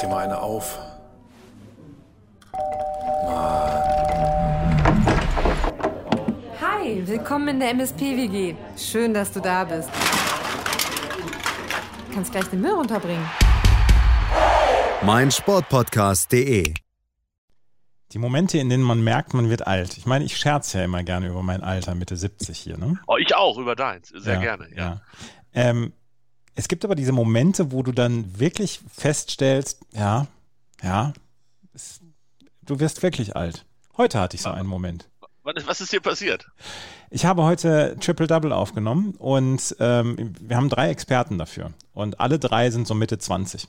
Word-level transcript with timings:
dir 0.00 0.08
mal 0.08 0.24
eine 0.24 0.40
auf. 0.40 0.78
Hi, 6.60 7.02
willkommen 7.06 7.48
in 7.48 7.60
der 7.60 7.70
MSP-WG. 7.70 8.54
Schön, 8.76 9.14
dass 9.14 9.32
du 9.32 9.40
da 9.40 9.64
bist. 9.64 9.88
Du 12.08 12.14
kannst 12.14 12.32
gleich 12.32 12.46
den 12.46 12.60
Müll 12.60 12.72
runterbringen. 12.72 13.24
mein 15.02 15.30
Sportpodcast.de. 15.30 16.74
Die 18.12 18.18
Momente, 18.18 18.58
in 18.58 18.68
denen 18.68 18.82
man 18.82 19.04
merkt, 19.04 19.34
man 19.34 19.48
wird 19.50 19.66
alt. 19.68 19.96
Ich 19.96 20.04
meine, 20.04 20.24
ich 20.24 20.36
scherze 20.36 20.78
ja 20.78 20.84
immer 20.84 21.04
gerne 21.04 21.28
über 21.28 21.42
mein 21.44 21.62
Alter, 21.62 21.94
Mitte 21.94 22.16
70 22.16 22.58
hier, 22.58 22.76
ne? 22.76 22.98
Oh, 23.06 23.16
ich 23.16 23.36
auch, 23.36 23.56
über 23.58 23.76
deins. 23.76 24.08
Sehr 24.08 24.34
Ja, 24.34 24.40
gerne, 24.40 24.68
ja. 24.74 25.00
Ähm, 25.52 25.92
es 26.60 26.68
gibt 26.68 26.84
aber 26.84 26.94
diese 26.94 27.12
Momente, 27.12 27.72
wo 27.72 27.82
du 27.82 27.90
dann 27.90 28.38
wirklich 28.38 28.80
feststellst, 28.94 29.80
ja, 29.94 30.26
ja, 30.82 31.14
es, 31.72 32.00
du 32.60 32.80
wirst 32.80 33.02
wirklich 33.02 33.34
alt. 33.34 33.64
Heute 33.96 34.20
hatte 34.20 34.36
ich 34.36 34.42
so 34.42 34.50
einen 34.50 34.68
Moment. 34.68 35.08
Was, 35.42 35.80
ist 35.80 35.90
hier 35.90 36.02
passiert? 36.02 36.46
Ich 37.08 37.24
habe 37.24 37.44
heute 37.44 37.96
Triple 37.98 38.26
Double 38.26 38.52
aufgenommen 38.52 39.14
und 39.16 39.74
ähm, 39.80 40.34
wir 40.38 40.56
haben 40.56 40.68
drei 40.68 40.90
Experten 40.90 41.38
dafür. 41.38 41.72
Und 41.94 42.20
alle 42.20 42.38
drei 42.38 42.70
sind 42.70 42.86
so 42.86 42.94
Mitte 42.94 43.16
20. 43.16 43.66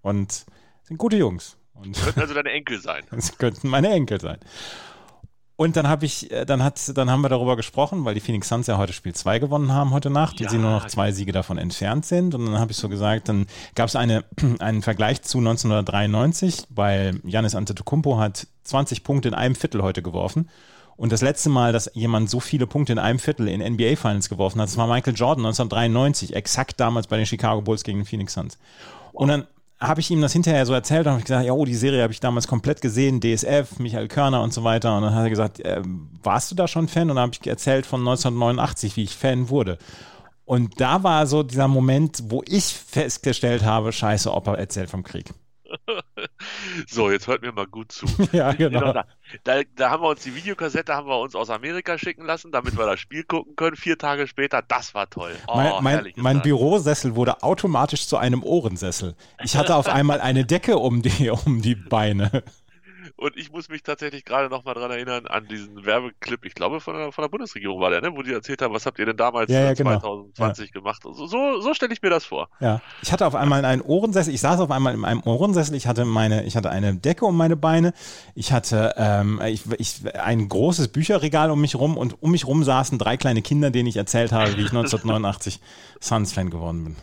Und 0.00 0.46
sind 0.84 0.98
gute 0.98 1.16
Jungs. 1.16 1.56
Und 1.74 2.00
Könnten 2.00 2.20
also 2.20 2.34
deine 2.34 2.52
Enkel 2.52 2.80
sein. 2.80 3.02
das 3.10 3.38
könnten 3.38 3.68
meine 3.68 3.90
Enkel 3.90 4.20
sein. 4.20 4.38
Und 5.60 5.76
dann 5.76 5.88
habe 5.88 6.06
ich, 6.06 6.30
äh, 6.30 6.46
dann 6.46 6.64
hat, 6.64 6.96
dann 6.96 7.10
haben 7.10 7.20
wir 7.20 7.28
darüber 7.28 7.54
gesprochen, 7.54 8.06
weil 8.06 8.14
die 8.14 8.20
Phoenix 8.20 8.48
Suns 8.48 8.66
ja 8.66 8.78
heute 8.78 8.94
Spiel 8.94 9.14
2 9.14 9.40
gewonnen 9.40 9.74
haben 9.74 9.90
heute 9.90 10.08
Nacht 10.08 10.40
Ja, 10.40 10.46
und 10.46 10.50
sie 10.52 10.56
nur 10.56 10.70
noch 10.70 10.86
zwei 10.86 11.12
Siege 11.12 11.32
davon 11.32 11.58
entfernt 11.58 12.06
sind. 12.06 12.34
Und 12.34 12.46
dann 12.46 12.58
habe 12.58 12.72
ich 12.72 12.78
so 12.78 12.88
gesagt, 12.88 13.28
dann 13.28 13.44
gab 13.74 13.86
es 13.86 13.94
eine, 13.94 14.24
einen 14.58 14.80
Vergleich 14.80 15.20
zu 15.20 15.36
1993, 15.36 16.64
weil 16.70 17.20
Janis 17.24 17.54
Antetokounmpo 17.54 18.16
hat 18.16 18.46
20 18.64 19.04
Punkte 19.04 19.28
in 19.28 19.34
einem 19.34 19.54
Viertel 19.54 19.82
heute 19.82 20.00
geworfen. 20.00 20.48
Und 20.96 21.12
das 21.12 21.20
letzte 21.20 21.50
Mal, 21.50 21.74
dass 21.74 21.90
jemand 21.92 22.30
so 22.30 22.40
viele 22.40 22.66
Punkte 22.66 22.94
in 22.94 22.98
einem 22.98 23.18
Viertel 23.18 23.46
in 23.46 23.60
NBA 23.60 23.96
Finals 23.96 24.30
geworfen 24.30 24.62
hat, 24.62 24.68
das 24.68 24.78
war 24.78 24.86
Michael 24.86 25.14
Jordan 25.14 25.44
1993, 25.44 26.34
exakt 26.34 26.80
damals 26.80 27.06
bei 27.06 27.18
den 27.18 27.26
Chicago 27.26 27.60
Bulls 27.60 27.84
gegen 27.84 27.98
den 27.98 28.06
Phoenix 28.06 28.32
Suns. 28.32 28.56
Und 29.12 29.28
dann 29.28 29.46
habe 29.80 30.00
ich 30.00 30.10
ihm 30.10 30.20
das 30.20 30.32
hinterher 30.32 30.66
so 30.66 30.74
erzählt 30.74 31.06
und 31.06 31.12
habe 31.14 31.22
gesagt, 31.22 31.46
ja, 31.46 31.52
oh, 31.52 31.64
die 31.64 31.74
Serie 31.74 32.02
habe 32.02 32.12
ich 32.12 32.20
damals 32.20 32.46
komplett 32.46 32.82
gesehen, 32.82 33.20
DSF, 33.20 33.78
Michael 33.78 34.08
Körner 34.08 34.42
und 34.42 34.52
so 34.52 34.62
weiter. 34.62 34.96
Und 34.96 35.02
dann 35.02 35.14
hat 35.14 35.24
er 35.24 35.30
gesagt, 35.30 35.60
äh, 35.60 35.82
warst 36.22 36.50
du 36.50 36.54
da 36.54 36.68
schon 36.68 36.88
Fan? 36.88 37.08
Und 37.08 37.16
dann 37.16 37.24
habe 37.24 37.32
ich 37.40 37.46
erzählt 37.46 37.86
von 37.86 38.00
1989, 38.00 38.96
wie 38.96 39.04
ich 39.04 39.16
Fan 39.16 39.48
wurde. 39.48 39.78
Und 40.44 40.80
da 40.80 41.02
war 41.02 41.26
so 41.26 41.42
dieser 41.42 41.68
Moment, 41.68 42.24
wo 42.26 42.42
ich 42.46 42.64
festgestellt 42.64 43.64
habe, 43.64 43.92
scheiße, 43.92 44.30
Opa 44.32 44.54
erzählt 44.54 44.90
vom 44.90 45.02
Krieg. 45.02 45.32
So, 46.86 47.10
jetzt 47.10 47.26
hört 47.26 47.42
mir 47.42 47.52
mal 47.52 47.66
gut 47.66 47.92
zu. 47.92 48.06
Ja, 48.32 48.52
genau. 48.52 48.92
Da, 48.92 49.04
da, 49.44 49.60
da 49.76 49.90
haben 49.90 50.02
wir 50.02 50.08
uns 50.08 50.22
die 50.22 50.34
Videokassette 50.34 50.94
haben 50.94 51.08
wir 51.08 51.18
uns 51.18 51.34
aus 51.34 51.50
Amerika 51.50 51.98
schicken 51.98 52.24
lassen, 52.24 52.52
damit 52.52 52.78
wir 52.78 52.86
das 52.86 53.00
Spiel 53.00 53.24
gucken 53.24 53.56
können. 53.56 53.76
Vier 53.76 53.98
Tage 53.98 54.26
später, 54.26 54.62
das 54.62 54.94
war 54.94 55.10
toll. 55.10 55.34
Oh, 55.48 55.56
mein 55.56 55.82
mein, 55.82 56.12
mein. 56.16 56.42
Bürosessel 56.42 57.16
wurde 57.16 57.42
automatisch 57.42 58.06
zu 58.06 58.16
einem 58.16 58.42
Ohrensessel. 58.42 59.14
Ich 59.42 59.56
hatte 59.56 59.74
auf 59.74 59.88
einmal 59.88 60.20
eine 60.20 60.44
Decke 60.44 60.78
um 60.78 61.02
die, 61.02 61.30
um 61.30 61.60
die 61.60 61.74
Beine. 61.74 62.42
Und 63.20 63.36
ich 63.36 63.52
muss 63.52 63.68
mich 63.68 63.82
tatsächlich 63.82 64.24
gerade 64.24 64.48
noch 64.48 64.64
mal 64.64 64.72
dran 64.72 64.90
erinnern 64.90 65.26
an 65.26 65.46
diesen 65.46 65.84
Werbeclip, 65.84 66.46
ich 66.46 66.54
glaube 66.54 66.80
von 66.80 66.94
der, 66.94 67.12
von 67.12 67.20
der 67.20 67.28
Bundesregierung 67.28 67.78
war 67.78 67.90
der, 67.90 68.00
ne? 68.00 68.16
wo 68.16 68.22
die 68.22 68.32
erzählt 68.32 68.62
haben, 68.62 68.72
was 68.72 68.86
habt 68.86 68.98
ihr 68.98 69.04
denn 69.04 69.18
damals 69.18 69.50
Ja, 69.50 69.60
ja, 69.60 69.70
äh, 69.72 69.74
genau. 69.74 69.98
2020 70.00 70.72
gemacht. 70.72 71.02
So, 71.02 71.26
so, 71.26 71.60
so 71.60 71.74
stelle 71.74 71.92
ich 71.92 72.00
mir 72.00 72.08
das 72.08 72.24
vor. 72.24 72.48
Ja, 72.60 72.80
ich 73.02 73.12
hatte 73.12 73.26
auf 73.26 73.34
einmal 73.34 73.62
einen 73.66 73.82
Ohrensessel. 73.82 74.32
Ich 74.32 74.40
saß 74.40 74.60
auf 74.60 74.70
einmal 74.70 74.94
in 74.94 75.04
einem 75.04 75.22
Ohrensessel. 75.22 75.74
Ich 75.74 75.86
hatte 75.86 76.06
meine, 76.06 76.44
ich 76.44 76.56
hatte 76.56 76.70
eine 76.70 76.96
Decke 76.96 77.26
um 77.26 77.36
meine 77.36 77.56
Beine. 77.56 77.92
Ich 78.34 78.52
hatte 78.52 78.94
ähm, 78.96 79.38
ich, 79.44 79.64
ich, 79.76 80.00
ein 80.14 80.48
großes 80.48 80.88
Bücherregal 80.88 81.50
um 81.50 81.60
mich 81.60 81.74
rum 81.74 81.98
und 81.98 82.22
um 82.22 82.30
mich 82.30 82.46
rum 82.46 82.64
saßen 82.64 82.98
drei 82.98 83.18
kleine 83.18 83.42
Kinder, 83.42 83.70
denen 83.70 83.88
ich 83.88 83.98
erzählt 83.98 84.32
habe, 84.32 84.56
wie 84.56 84.62
ich 84.62 84.70
1989 84.70 85.60
Suns-Fan 86.00 86.48
geworden 86.48 86.84
bin. 86.84 86.96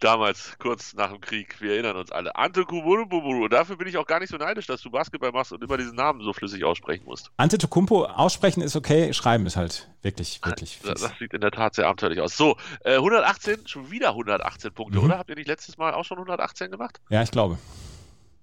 Damals, 0.00 0.56
kurz 0.58 0.94
nach 0.94 1.12
dem 1.12 1.20
Krieg, 1.20 1.60
wir 1.60 1.74
erinnern 1.74 1.96
uns 1.96 2.10
alle. 2.10 2.34
Ante 2.34 2.64
Kuburu 2.64 3.46
Dafür 3.46 3.76
bin 3.76 3.86
ich 3.86 3.96
auch 3.96 4.06
gar 4.06 4.18
nicht 4.18 4.30
so 4.30 4.36
neidisch, 4.36 4.66
dass 4.66 4.82
du 4.82 4.90
Basketball 4.90 5.27
machst 5.32 5.52
und 5.52 5.62
immer 5.62 5.76
diesen 5.76 5.94
Namen 5.96 6.20
so 6.22 6.32
flüssig 6.32 6.64
aussprechen 6.64 7.04
musst. 7.04 7.30
Antetokounmpo 7.36 8.04
aussprechen 8.06 8.60
ist 8.62 8.76
okay, 8.76 9.12
schreiben 9.12 9.46
ist 9.46 9.56
halt 9.56 9.88
wirklich, 10.02 10.40
wirklich 10.44 10.80
Das, 10.84 11.00
das 11.00 11.12
sieht 11.18 11.32
in 11.34 11.40
der 11.40 11.50
Tat 11.50 11.74
sehr 11.74 11.86
abenteuerlich 11.86 12.20
aus. 12.20 12.36
So, 12.36 12.56
äh, 12.84 12.96
118, 12.96 13.66
schon 13.66 13.90
wieder 13.90 14.10
118 14.10 14.72
Punkte, 14.72 14.98
Mhm. 14.98 15.04
oder? 15.04 15.18
Habt 15.18 15.30
ihr 15.30 15.36
nicht 15.36 15.48
letztes 15.48 15.76
Mal 15.78 15.94
auch 15.94 16.04
schon 16.04 16.18
118 16.18 16.70
gemacht? 16.70 17.00
Ja, 17.10 17.22
ich 17.22 17.30
glaube. 17.30 17.58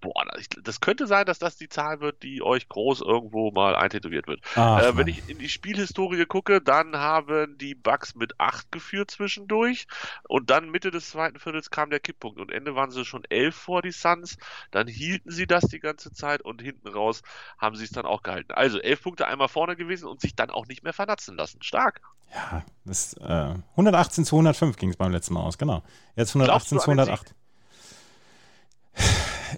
Boah, 0.02 0.26
das, 0.34 0.48
das 0.64 0.82
könnte 0.82 1.08
sein, 1.08 1.26
dass 1.26 1.40
das 1.40 1.58
die 1.58 1.70
Zahl 1.70 2.00
wird, 2.00 2.24
die 2.24 2.42
euch 2.42 2.68
groß 2.68 3.02
irgendwo 3.02 3.52
mal 3.52 3.76
eintätowiert 3.76 4.28
wird. 4.28 4.42
Ach, 4.56 4.82
äh, 4.82 4.98
wenn 4.98 5.08
ich 5.08 5.28
in 5.30 5.40
die 5.40 5.50
Spielhistorie 5.50 6.26
gucke, 6.26 6.62
dann 6.62 6.98
haben 6.98 7.58
die 7.58 7.76
Bucks 7.76 8.16
mit 8.16 8.40
8 8.40 8.72
geführt 8.72 9.12
zwischendurch 9.12 9.88
und 10.28 10.50
dann 10.50 10.70
Mitte 10.70 10.92
des 10.92 11.10
zweiten 11.10 11.40
Viertels 11.40 11.70
kam 11.70 11.90
der 11.90 12.00
Kipppunkt 12.00 12.40
und 12.40 12.52
Ende 12.52 12.76
waren 12.76 12.92
sie 12.92 13.06
schon 13.06 13.24
11 13.30 13.56
vor 13.56 13.82
die 13.82 13.92
Suns. 13.92 14.38
Dann 14.72 14.88
hielten 14.88 15.32
sie 15.32 15.48
das 15.48 15.66
die 15.66 15.80
ganze 15.80 16.12
Zeit 16.12 16.42
und 16.42 16.62
hinten 16.62 16.88
raus 16.88 17.22
haben 17.58 17.76
sie 17.76 17.86
es 17.86 17.92
dann 17.92 18.06
auch 18.06 18.24
gehalten. 18.24 18.52
Also 18.52 18.80
11 18.80 19.02
Punkte 19.02 19.28
einmal 19.28 19.48
vorne 19.48 19.76
gewesen 19.76 20.08
und 20.08 20.22
sich 20.22 20.36
dann 20.36 20.50
auch 20.50 20.68
nicht 20.68 20.84
mehr 20.84 20.94
vernatzen 20.94 21.36
lassen. 21.36 21.62
Stark. 21.62 22.02
Ja, 22.34 22.64
das, 22.86 23.14
äh, 23.14 23.56
118 23.72 24.26
zu 24.26 24.36
105 24.36 24.78
ging 24.78 24.90
es 24.90 24.98
beim 24.98 25.12
letzten 25.12 25.34
Mal 25.34 25.42
aus, 25.42 25.58
genau. 25.58 25.84
Jetzt 26.16 26.36
118 26.36 26.46
Glaubst 26.46 26.70
zu 26.70 26.76
du 26.76 26.82
an 26.82 26.98
den 26.98 27.00
108. 27.08 27.36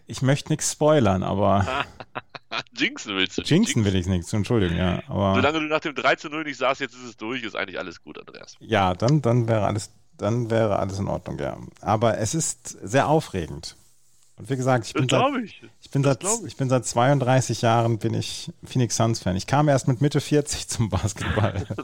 Ich 0.06 0.22
möchte 0.22 0.52
nichts 0.52 0.72
spoilern, 0.72 1.24
aber 1.24 1.66
Jinxen 2.76 3.16
willst 3.16 3.38
du. 3.38 3.42
nicht. 3.42 3.50
jinxen 3.52 3.86
will 3.86 3.96
ich 3.96 4.08
nichts, 4.08 4.32
Entschuldigung, 4.34 4.78
ja. 4.78 5.02
Aber 5.08 5.36
Solange 5.36 5.60
du 5.60 5.66
nach 5.66 5.80
dem 5.80 5.96
3 5.96 6.16
zu 6.16 6.30
0 6.30 6.44
nicht 6.44 6.58
sagst, 6.58 6.82
jetzt 6.82 6.96
ist 6.96 7.04
es 7.04 7.18
durch, 7.18 7.44
ist 7.44 7.56
eigentlich 7.56 7.80
alles 7.80 8.02
gut, 8.04 8.18
Andreas. 8.20 8.56
ja, 8.60 8.94
dann, 8.94 9.22
dann 9.22 9.48
wäre 9.48 9.66
alles, 9.66 9.92
dann 10.18 10.50
wäre 10.50 10.80
alles 10.80 11.00
in 11.00 11.08
Ordnung, 11.08 11.40
ja. 11.40 11.58
Aber 11.82 12.18
es 12.18 12.36
ist 12.36 12.70
sehr 12.70 13.08
aufregend. 13.08 13.76
Und 14.38 14.52
wie 14.52 14.56
gesagt, 14.56 14.86
ich 14.86 14.94
bin 14.94 15.10
seit, 15.10 15.36
ich. 15.44 15.64
ich 15.82 15.90
bin 15.90 16.04
seit, 16.04 16.24
ich. 16.24 16.30
ich 16.46 16.58
bin 16.58 16.70
seit 16.70 16.86
32 16.86 17.64
Jahren 17.64 17.98
bin 17.98 18.14
ich 18.14 18.52
Phoenix 18.64 18.96
Suns 18.96 19.20
Fan. 19.20 19.36
Ich 19.36 19.48
kam 19.48 19.68
erst 19.68 19.88
mit 19.88 20.00
Mitte 20.00 20.22
40 20.22 20.68
zum 20.68 20.90
Basketball. 20.90 21.66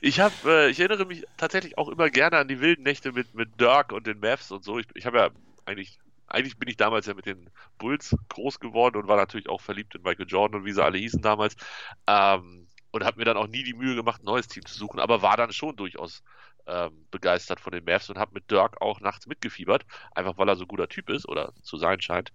Ich 0.00 0.18
habe, 0.18 0.32
äh, 0.46 0.70
ich 0.70 0.80
erinnere 0.80 1.04
mich 1.04 1.26
tatsächlich 1.36 1.76
auch 1.76 1.90
immer 1.90 2.08
gerne 2.08 2.38
an 2.38 2.48
die 2.48 2.60
wilden 2.60 2.84
Nächte 2.84 3.12
mit, 3.12 3.34
mit 3.34 3.60
Dirk 3.60 3.92
und 3.92 4.06
den 4.06 4.18
Mavs 4.18 4.50
und 4.50 4.64
so. 4.64 4.78
Ich, 4.78 4.86
ich 4.94 5.04
habe 5.04 5.18
ja 5.18 5.28
eigentlich, 5.66 5.98
eigentlich 6.28 6.58
bin 6.58 6.68
ich 6.68 6.76
damals 6.76 7.06
ja 7.06 7.14
mit 7.14 7.26
den 7.26 7.50
Bulls 7.78 8.14
groß 8.28 8.60
geworden 8.60 8.96
und 8.96 9.08
war 9.08 9.16
natürlich 9.16 9.48
auch 9.48 9.60
verliebt 9.60 9.94
in 9.94 10.02
Michael 10.02 10.26
Jordan 10.28 10.60
und 10.60 10.66
wie 10.66 10.72
sie 10.72 10.84
alle 10.84 10.98
hießen 10.98 11.22
damals. 11.22 11.56
Ähm, 12.06 12.68
und 12.90 13.04
habe 13.04 13.18
mir 13.18 13.24
dann 13.24 13.36
auch 13.36 13.48
nie 13.48 13.64
die 13.64 13.74
Mühe 13.74 13.94
gemacht, 13.94 14.22
ein 14.22 14.26
neues 14.26 14.48
Team 14.48 14.64
zu 14.64 14.74
suchen, 14.74 15.00
aber 15.00 15.20
war 15.20 15.36
dann 15.36 15.52
schon 15.52 15.76
durchaus 15.76 16.22
ähm, 16.66 17.06
begeistert 17.10 17.60
von 17.60 17.72
den 17.72 17.84
Mavs 17.84 18.10
und 18.10 18.18
habe 18.18 18.32
mit 18.34 18.50
Dirk 18.50 18.80
auch 18.80 19.00
nachts 19.00 19.26
mitgefiebert, 19.26 19.84
einfach 20.14 20.38
weil 20.38 20.48
er 20.48 20.56
so 20.56 20.64
ein 20.64 20.68
guter 20.68 20.88
Typ 20.88 21.10
ist 21.10 21.28
oder 21.28 21.52
zu 21.62 21.76
sein 21.76 22.00
scheint. 22.00 22.32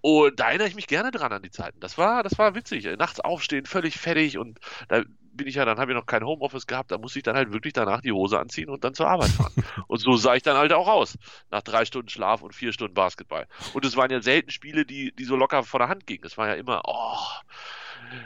Und 0.00 0.38
da 0.38 0.48
erinnere 0.48 0.68
ich 0.68 0.74
mich 0.74 0.86
gerne 0.86 1.10
dran 1.10 1.32
an 1.32 1.42
die 1.42 1.50
Zeiten. 1.50 1.80
Das 1.80 1.96
war, 1.96 2.22
das 2.22 2.38
war 2.38 2.54
witzig. 2.54 2.84
Nachts 2.98 3.20
aufstehen, 3.20 3.64
völlig 3.64 3.98
fertig 3.98 4.36
und 4.36 4.58
da 4.88 5.02
bin 5.36 5.46
ich 5.46 5.56
ja, 5.56 5.64
dann 5.64 5.78
habe 5.78 5.92
ich 5.92 5.96
noch 5.96 6.06
kein 6.06 6.24
Homeoffice 6.24 6.66
gehabt, 6.66 6.90
da 6.90 6.98
musste 6.98 7.18
ich 7.18 7.22
dann 7.22 7.36
halt 7.36 7.52
wirklich 7.52 7.72
danach 7.72 8.00
die 8.00 8.12
Hose 8.12 8.38
anziehen 8.38 8.70
und 8.70 8.84
dann 8.84 8.94
zur 8.94 9.08
Arbeit 9.08 9.30
fahren. 9.30 9.52
und 9.86 9.98
so 9.98 10.16
sah 10.16 10.34
ich 10.34 10.42
dann 10.42 10.56
halt 10.56 10.72
auch 10.72 10.88
aus. 10.88 11.18
Nach 11.50 11.62
drei 11.62 11.84
Stunden 11.84 12.08
Schlaf 12.08 12.42
und 12.42 12.54
vier 12.54 12.72
Stunden 12.72 12.94
Basketball. 12.94 13.46
Und 13.72 13.84
es 13.84 13.96
waren 13.96 14.10
ja 14.10 14.22
selten 14.22 14.50
Spiele, 14.50 14.84
die, 14.84 15.12
die 15.12 15.24
so 15.24 15.36
locker 15.36 15.62
von 15.64 15.80
der 15.80 15.88
Hand 15.88 16.06
gingen. 16.06 16.24
Es 16.24 16.38
war 16.38 16.48
ja 16.48 16.54
immer, 16.54 16.82
oh, 16.86 17.18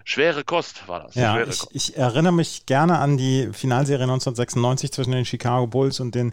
schwere 0.04 0.44
Kost 0.44 0.86
war 0.88 1.04
das. 1.04 1.14
Ja, 1.14 1.40
ich, 1.42 1.62
ich 1.72 1.96
erinnere 1.96 2.32
mich 2.32 2.66
gerne 2.66 2.98
an 2.98 3.16
die 3.16 3.50
Finalserie 3.52 4.04
1996 4.04 4.92
zwischen 4.92 5.12
den 5.12 5.24
Chicago 5.24 5.66
Bulls 5.66 6.00
und 6.00 6.14
den 6.14 6.32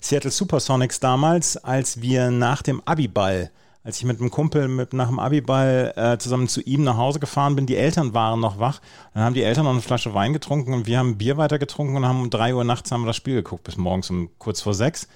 Seattle 0.00 0.30
Supersonics 0.30 1.00
damals, 1.00 1.56
als 1.56 2.00
wir 2.00 2.30
nach 2.30 2.62
dem 2.62 2.82
Abiball, 2.84 3.50
als 3.86 3.98
ich 3.98 4.04
mit 4.04 4.18
einem 4.20 4.32
Kumpel 4.32 4.66
mit, 4.66 4.92
nach 4.94 5.06
dem 5.06 5.20
Abiball 5.20 5.92
äh, 5.94 6.18
zusammen 6.18 6.48
zu 6.48 6.60
ihm 6.60 6.82
nach 6.82 6.96
Hause 6.96 7.20
gefahren 7.20 7.54
bin, 7.54 7.66
die 7.66 7.76
Eltern 7.76 8.14
waren 8.14 8.40
noch 8.40 8.58
wach, 8.58 8.80
dann 9.14 9.22
haben 9.22 9.34
die 9.34 9.44
Eltern 9.44 9.62
noch 9.62 9.70
eine 9.70 9.80
Flasche 9.80 10.12
Wein 10.12 10.32
getrunken 10.32 10.74
und 10.74 10.88
wir 10.88 10.98
haben 10.98 11.18
Bier 11.18 11.36
weiter 11.36 11.60
getrunken 11.60 11.94
und 11.94 12.04
haben 12.04 12.20
um 12.20 12.28
drei 12.28 12.52
Uhr 12.52 12.64
nachts 12.64 12.90
haben 12.90 13.02
wir 13.02 13.06
das 13.06 13.16
Spiel 13.16 13.36
geguckt, 13.36 13.62
bis 13.62 13.76
morgens 13.76 14.10
um 14.10 14.36
kurz 14.38 14.60
vor 14.60 14.74
sechs. 14.74 15.06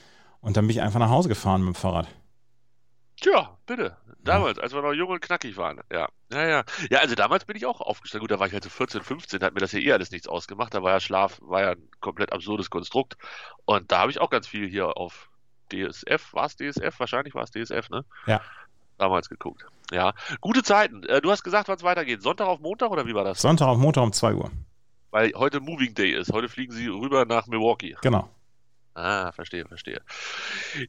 Und 0.41 0.57
dann 0.57 0.69
bin 0.69 0.77
ich 0.77 0.83
einfach 0.83 1.01
nach 1.01 1.11
Hause 1.11 1.29
gefahren 1.29 1.63
mit 1.63 1.75
dem 1.75 1.81
Fahrrad. 1.81 2.07
Tja, 3.21 3.59
bitte. 3.67 3.97
Damals, 4.21 4.61
als 4.61 4.73
wir 4.73 4.83
noch 4.83 4.93
jung 4.93 5.11
und 5.11 5.21
knackig 5.21 5.57
waren. 5.57 5.81
Ja, 5.91 6.09
ja, 6.33 6.47
ja. 6.47 6.65
Ja, 6.91 7.01
also 7.01 7.17
damals 7.17 7.47
bin 7.47 7.57
ich 7.57 7.67
auch 7.67 7.81
aufgestanden. 7.81 8.23
Gut, 8.23 8.31
da 8.31 8.39
war 8.39 8.47
ich 8.47 8.53
halt 8.53 8.63
so 8.63 8.71
14, 8.71 9.03
15, 9.03 9.41
da 9.41 9.47
hat 9.47 9.55
mir 9.55 9.61
das 9.61 9.73
ja 9.73 9.81
eh 9.81 9.93
alles 9.93 10.13
nichts 10.13 10.29
ausgemacht. 10.29 10.75
Da 10.75 10.83
war 10.85 10.93
ja 10.93 11.01
Schlaf, 11.01 11.41
war 11.43 11.61
ja 11.61 11.71
ein 11.73 11.89
komplett 12.01 12.33
absurdes 12.33 12.71
Konstrukt. 12.71 13.17
Und 13.65 13.91
da 13.91 13.99
habe 13.99 14.13
ich 14.13 14.21
auch 14.21 14.31
ganz 14.31 14.47
viel 14.47 14.69
hier 14.69 14.97
auf 14.97 15.30
DSF, 15.71 16.33
war 16.35 16.47
es 16.47 16.57
DSF? 16.57 16.99
Wahrscheinlich 16.99 17.35
war 17.35 17.45
es 17.45 17.51
DSF, 17.51 17.89
ne? 17.91 18.05
Ja. 18.27 18.41
Damals 18.99 19.29
geguckt. 19.29 19.65
Ja. 19.91 20.13
Gute 20.41 20.63
Zeiten. 20.63 21.03
Äh, 21.05 21.21
Du 21.21 21.31
hast 21.31 21.43
gesagt, 21.43 21.69
wann 21.69 21.77
es 21.77 21.83
weitergeht. 21.83 22.23
Sonntag 22.23 22.47
auf 22.47 22.61
Montag 22.61 22.91
oder 22.91 23.07
wie 23.07 23.15
war 23.15 23.25
das? 23.25 23.41
Sonntag 23.41 23.67
auf 23.67 23.79
Montag 23.79 24.03
um 24.03 24.13
zwei 24.13 24.35
Uhr. 24.35 24.51
Weil 25.11 25.33
heute 25.35 25.61
Moving 25.61 25.95
Day 25.95 26.13
ist. 26.13 26.33
Heute 26.33 26.49
fliegen 26.49 26.73
sie 26.73 26.87
rüber 26.89 27.25
nach 27.25 27.47
Milwaukee. 27.47 27.97
Genau. 28.03 28.29
Ah, 28.95 29.33
verstehe, 29.33 29.65
verstehe. 29.67 30.03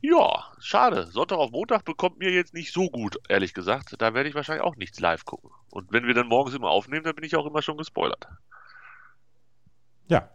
Ja, 0.01 0.51
schade. 0.59 1.07
Sonntag 1.07 1.37
auf 1.37 1.51
Montag 1.51 1.85
bekommt 1.85 2.17
mir 2.19 2.31
jetzt 2.31 2.53
nicht 2.53 2.73
so 2.73 2.89
gut, 2.89 3.17
ehrlich 3.29 3.53
gesagt. 3.53 3.95
Da 3.99 4.13
werde 4.13 4.27
ich 4.27 4.35
wahrscheinlich 4.35 4.63
auch 4.63 4.75
nichts 4.75 4.99
live 4.99 5.23
gucken. 5.23 5.51
Und 5.69 5.91
wenn 5.93 6.05
wir 6.05 6.13
dann 6.13 6.27
morgens 6.27 6.53
immer 6.55 6.69
aufnehmen, 6.69 7.03
dann 7.03 7.15
bin 7.15 7.23
ich 7.23 7.35
auch 7.35 7.45
immer 7.45 7.61
schon 7.61 7.77
gespoilert. 7.77 8.27
Ja. 10.07 10.29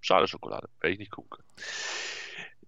Schade 0.00 0.28
Schokolade. 0.28 0.68
Werde 0.80 0.92
ich 0.92 0.98
nicht 0.98 1.10
gucken 1.10 1.30
können. 1.30 1.48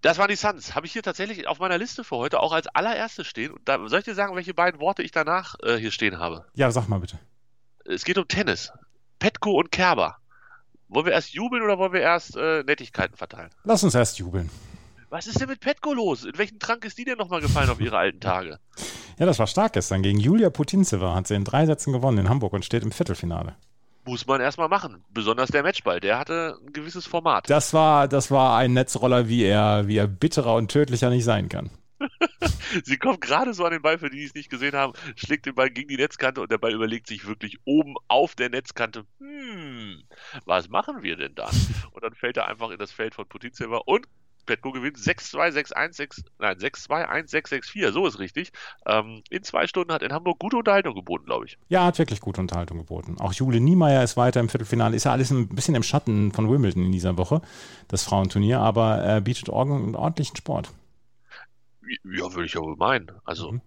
Das 0.03 0.19
waren 0.19 0.29
die 0.29 0.37
Suns. 0.37 0.75
Habe 0.75 0.87
ich 0.87 0.93
hier 0.93 1.03
tatsächlich 1.03 1.47
auf 1.47 1.61
meiner 1.61 1.79
Liste 1.79 2.03
für 2.03 2.17
heute 2.17 2.41
auch 2.41 2.53
als 2.53 2.67
allererstes 2.67 3.27
stehen. 3.27 3.53
Und 3.53 3.69
da 3.69 3.79
soll 3.89 4.01
ich 4.01 4.05
dir 4.05 4.17
sagen, 4.17 4.35
welche 4.35 4.53
beiden 4.53 4.81
Worte 4.81 5.03
ich 5.03 5.13
danach 5.13 5.55
äh, 5.63 5.77
hier 5.77 5.93
stehen 5.93 6.19
habe? 6.19 6.45
Ja, 6.55 6.71
sag 6.73 6.89
mal 6.89 6.99
bitte. 6.99 7.21
Es 7.85 8.05
geht 8.05 8.19
um 8.19 8.27
Tennis. 8.27 8.73
Petko 9.21 9.53
und 9.53 9.71
Kerber. 9.71 10.17
Wollen 10.89 11.07
wir 11.07 11.13
erst 11.13 11.33
jubeln 11.33 11.63
oder 11.63 11.79
wollen 11.79 11.93
wir 11.93 12.01
erst 12.01 12.37
äh, 12.37 12.65
Nettigkeiten 12.65 13.17
verteilen? 13.17 13.51
Lass 13.63 13.85
uns 13.85 13.95
erst 13.95 14.19
jubeln. 14.19 14.51
Was 15.09 15.29
ist 15.29 15.41
denn 15.41 15.49
mit 15.49 15.61
Petko 15.61 15.95
los? 15.95 16.25
In 16.25 16.37
welchen 16.37 16.59
Trank 16.59 16.85
ist 16.85 16.99
die 16.99 17.05
denn 17.05 17.19
nochmal 17.19 17.41
gefallen 17.41 17.71
auf 17.71 17.81
ihre 17.81 17.97
alten 17.97 18.21
Tage? 18.21 18.59
Ja, 19.19 19.27
das 19.27 19.39
war 19.39 19.47
stark 19.47 19.75
gestern. 19.75 20.03
Gegen 20.03 20.19
Julia 20.19 20.49
Putintseva 20.49 21.15
hat 21.15 21.29
sie 21.29 21.35
in 21.35 21.45
drei 21.45 21.67
Sätzen 21.67 21.93
gewonnen 21.93 22.17
in 22.17 22.29
Hamburg 22.31 22.55
und 22.55 22.65
steht 22.65 22.83
im 22.83 22.91
Viertelfinale. 22.91 23.57
Muss 24.05 24.27
man 24.27 24.41
erstmal 24.41 24.69
machen. 24.69 25.05
Besonders 25.11 25.51
der 25.51 25.63
Matchball, 25.63 26.01
der 26.01 26.19
hatte 26.19 26.59
ein 26.61 26.73
gewisses 26.73 27.07
Format. 27.07 27.49
Das 27.49 27.73
war, 27.73 28.09
das 28.09 28.31
war 28.31 28.59
ein 28.59 28.73
Netzroller, 28.73 29.29
wie 29.29 29.45
er, 29.45 29.87
wie 29.87 29.97
er 29.97 30.09
bitterer 30.09 30.55
und 30.55 30.71
tödlicher 30.71 31.11
nicht 31.11 31.25
sein 31.25 31.49
kann. 31.49 31.71
Sie 32.85 32.97
kommt 32.97 33.21
gerade 33.21 33.55
so 33.55 33.65
an 33.65 33.73
den 33.73 33.83
Ball, 33.83 33.99
für 33.99 34.11
die, 34.11 34.19
die 34.19 34.25
es 34.25 34.35
nicht 34.35 34.51
gesehen 34.51 34.75
haben, 34.75 34.93
schlägt 35.17 35.47
den 35.47 35.55
Ball 35.55 35.71
gegen 35.71 35.89
die 35.89 35.97
Netzkante 35.97 36.41
und 36.41 36.51
der 36.51 36.59
Ball 36.59 36.73
überlegt 36.73 37.07
sich 37.07 37.27
wirklich 37.27 37.59
oben 37.65 37.95
auf 38.09 38.35
der 38.35 38.51
Netzkante, 38.51 39.05
hm, 39.19 40.03
was 40.45 40.69
machen 40.69 41.03
wir 41.03 41.17
denn 41.17 41.35
dann? 41.35 41.55
Und 41.93 42.03
dann 42.03 42.15
fällt 42.15 42.37
er 42.37 42.49
einfach 42.49 42.71
in 42.71 42.79
das 42.79 42.93
Feld 42.93 43.15
von 43.15 43.29
Putintseva 43.29 43.83
und 43.87 44.07
Petko 44.47 44.73
gewinnt 44.73 44.97
6-2, 44.97 45.53
6-1, 45.53 45.93
6, 45.93 46.25
nein, 46.39 46.57
6-2, 46.57 47.05
1, 47.05 47.31
6, 47.31 47.51
6, 47.51 47.71
4, 47.71 47.93
so 47.93 48.07
ist 48.07 48.19
richtig. 48.19 48.53
Ähm, 48.87 49.23
in 49.31 49.43
zwei 49.43 49.67
Stunden 49.67 49.93
hat 49.93 50.03
in 50.03 50.13
Hamburg 50.13 50.39
gute 50.39 50.57
Unterhaltung 50.57 50.95
geboten, 50.95 51.27
glaube 51.27 51.47
ich. 51.47 51.59
Ja, 51.69 51.85
hat 51.85 51.99
wirklich 51.99 52.21
gute 52.21 52.41
Unterhaltung 52.41 52.79
geboten. 52.79 53.17
Auch 53.21 53.33
Jule 53.33 53.61
Niemeyer 53.61 54.03
ist 54.03 54.17
weiter 54.17 54.41
im 54.41 54.49
Viertelfinale. 54.49 54.97
Ist 54.97 55.05
ja 55.05 55.13
alles 55.13 55.31
ein 55.31 55.49
bisschen 55.49 55.75
im 55.75 55.83
Schatten 55.83 56.33
von 56.33 56.51
Wimbledon 56.51 56.85
in 56.85 56.93
dieser 56.93 57.17
Woche, 57.17 57.41
das 57.89 58.05
Frauenturnier, 58.05 58.61
aber 58.61 59.17
äh, 59.17 59.21
bietet 59.21 59.49
ordentlichen 59.49 60.37
Sport. 60.37 60.73
Ja, 62.05 62.33
würde 62.33 62.47
ich 62.47 62.57
wohl 62.57 62.77
meinen. 62.77 63.11
Also, 63.25 63.53
mhm. 63.53 63.61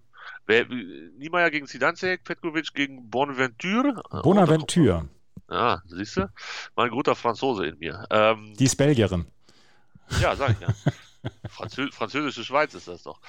wer, 0.46 0.66
Niemeyer 0.66 1.50
gegen 1.50 1.66
Zidanzek, 1.66 2.24
Petkovic 2.24 2.74
gegen 2.74 3.08
Bonaventure. 3.08 4.02
Bonaventure. 4.22 5.08
Ja, 5.50 5.82
siehst 5.86 6.16
du? 6.16 6.28
Mein 6.74 6.90
guter 6.90 7.14
Franzose 7.14 7.66
in 7.66 7.78
mir. 7.78 8.04
Ähm, 8.10 8.54
Die 8.58 8.64
ist 8.64 8.76
Belgierin. 8.76 9.26
Ja, 10.20 10.36
sag 10.36 10.50
ich 10.50 10.60
ja. 10.60 10.68
Franzö 11.48 11.90
Französische 11.90 12.44
Schweiz 12.44 12.74
ist 12.74 12.88
das 12.88 13.02
doch. 13.02 13.20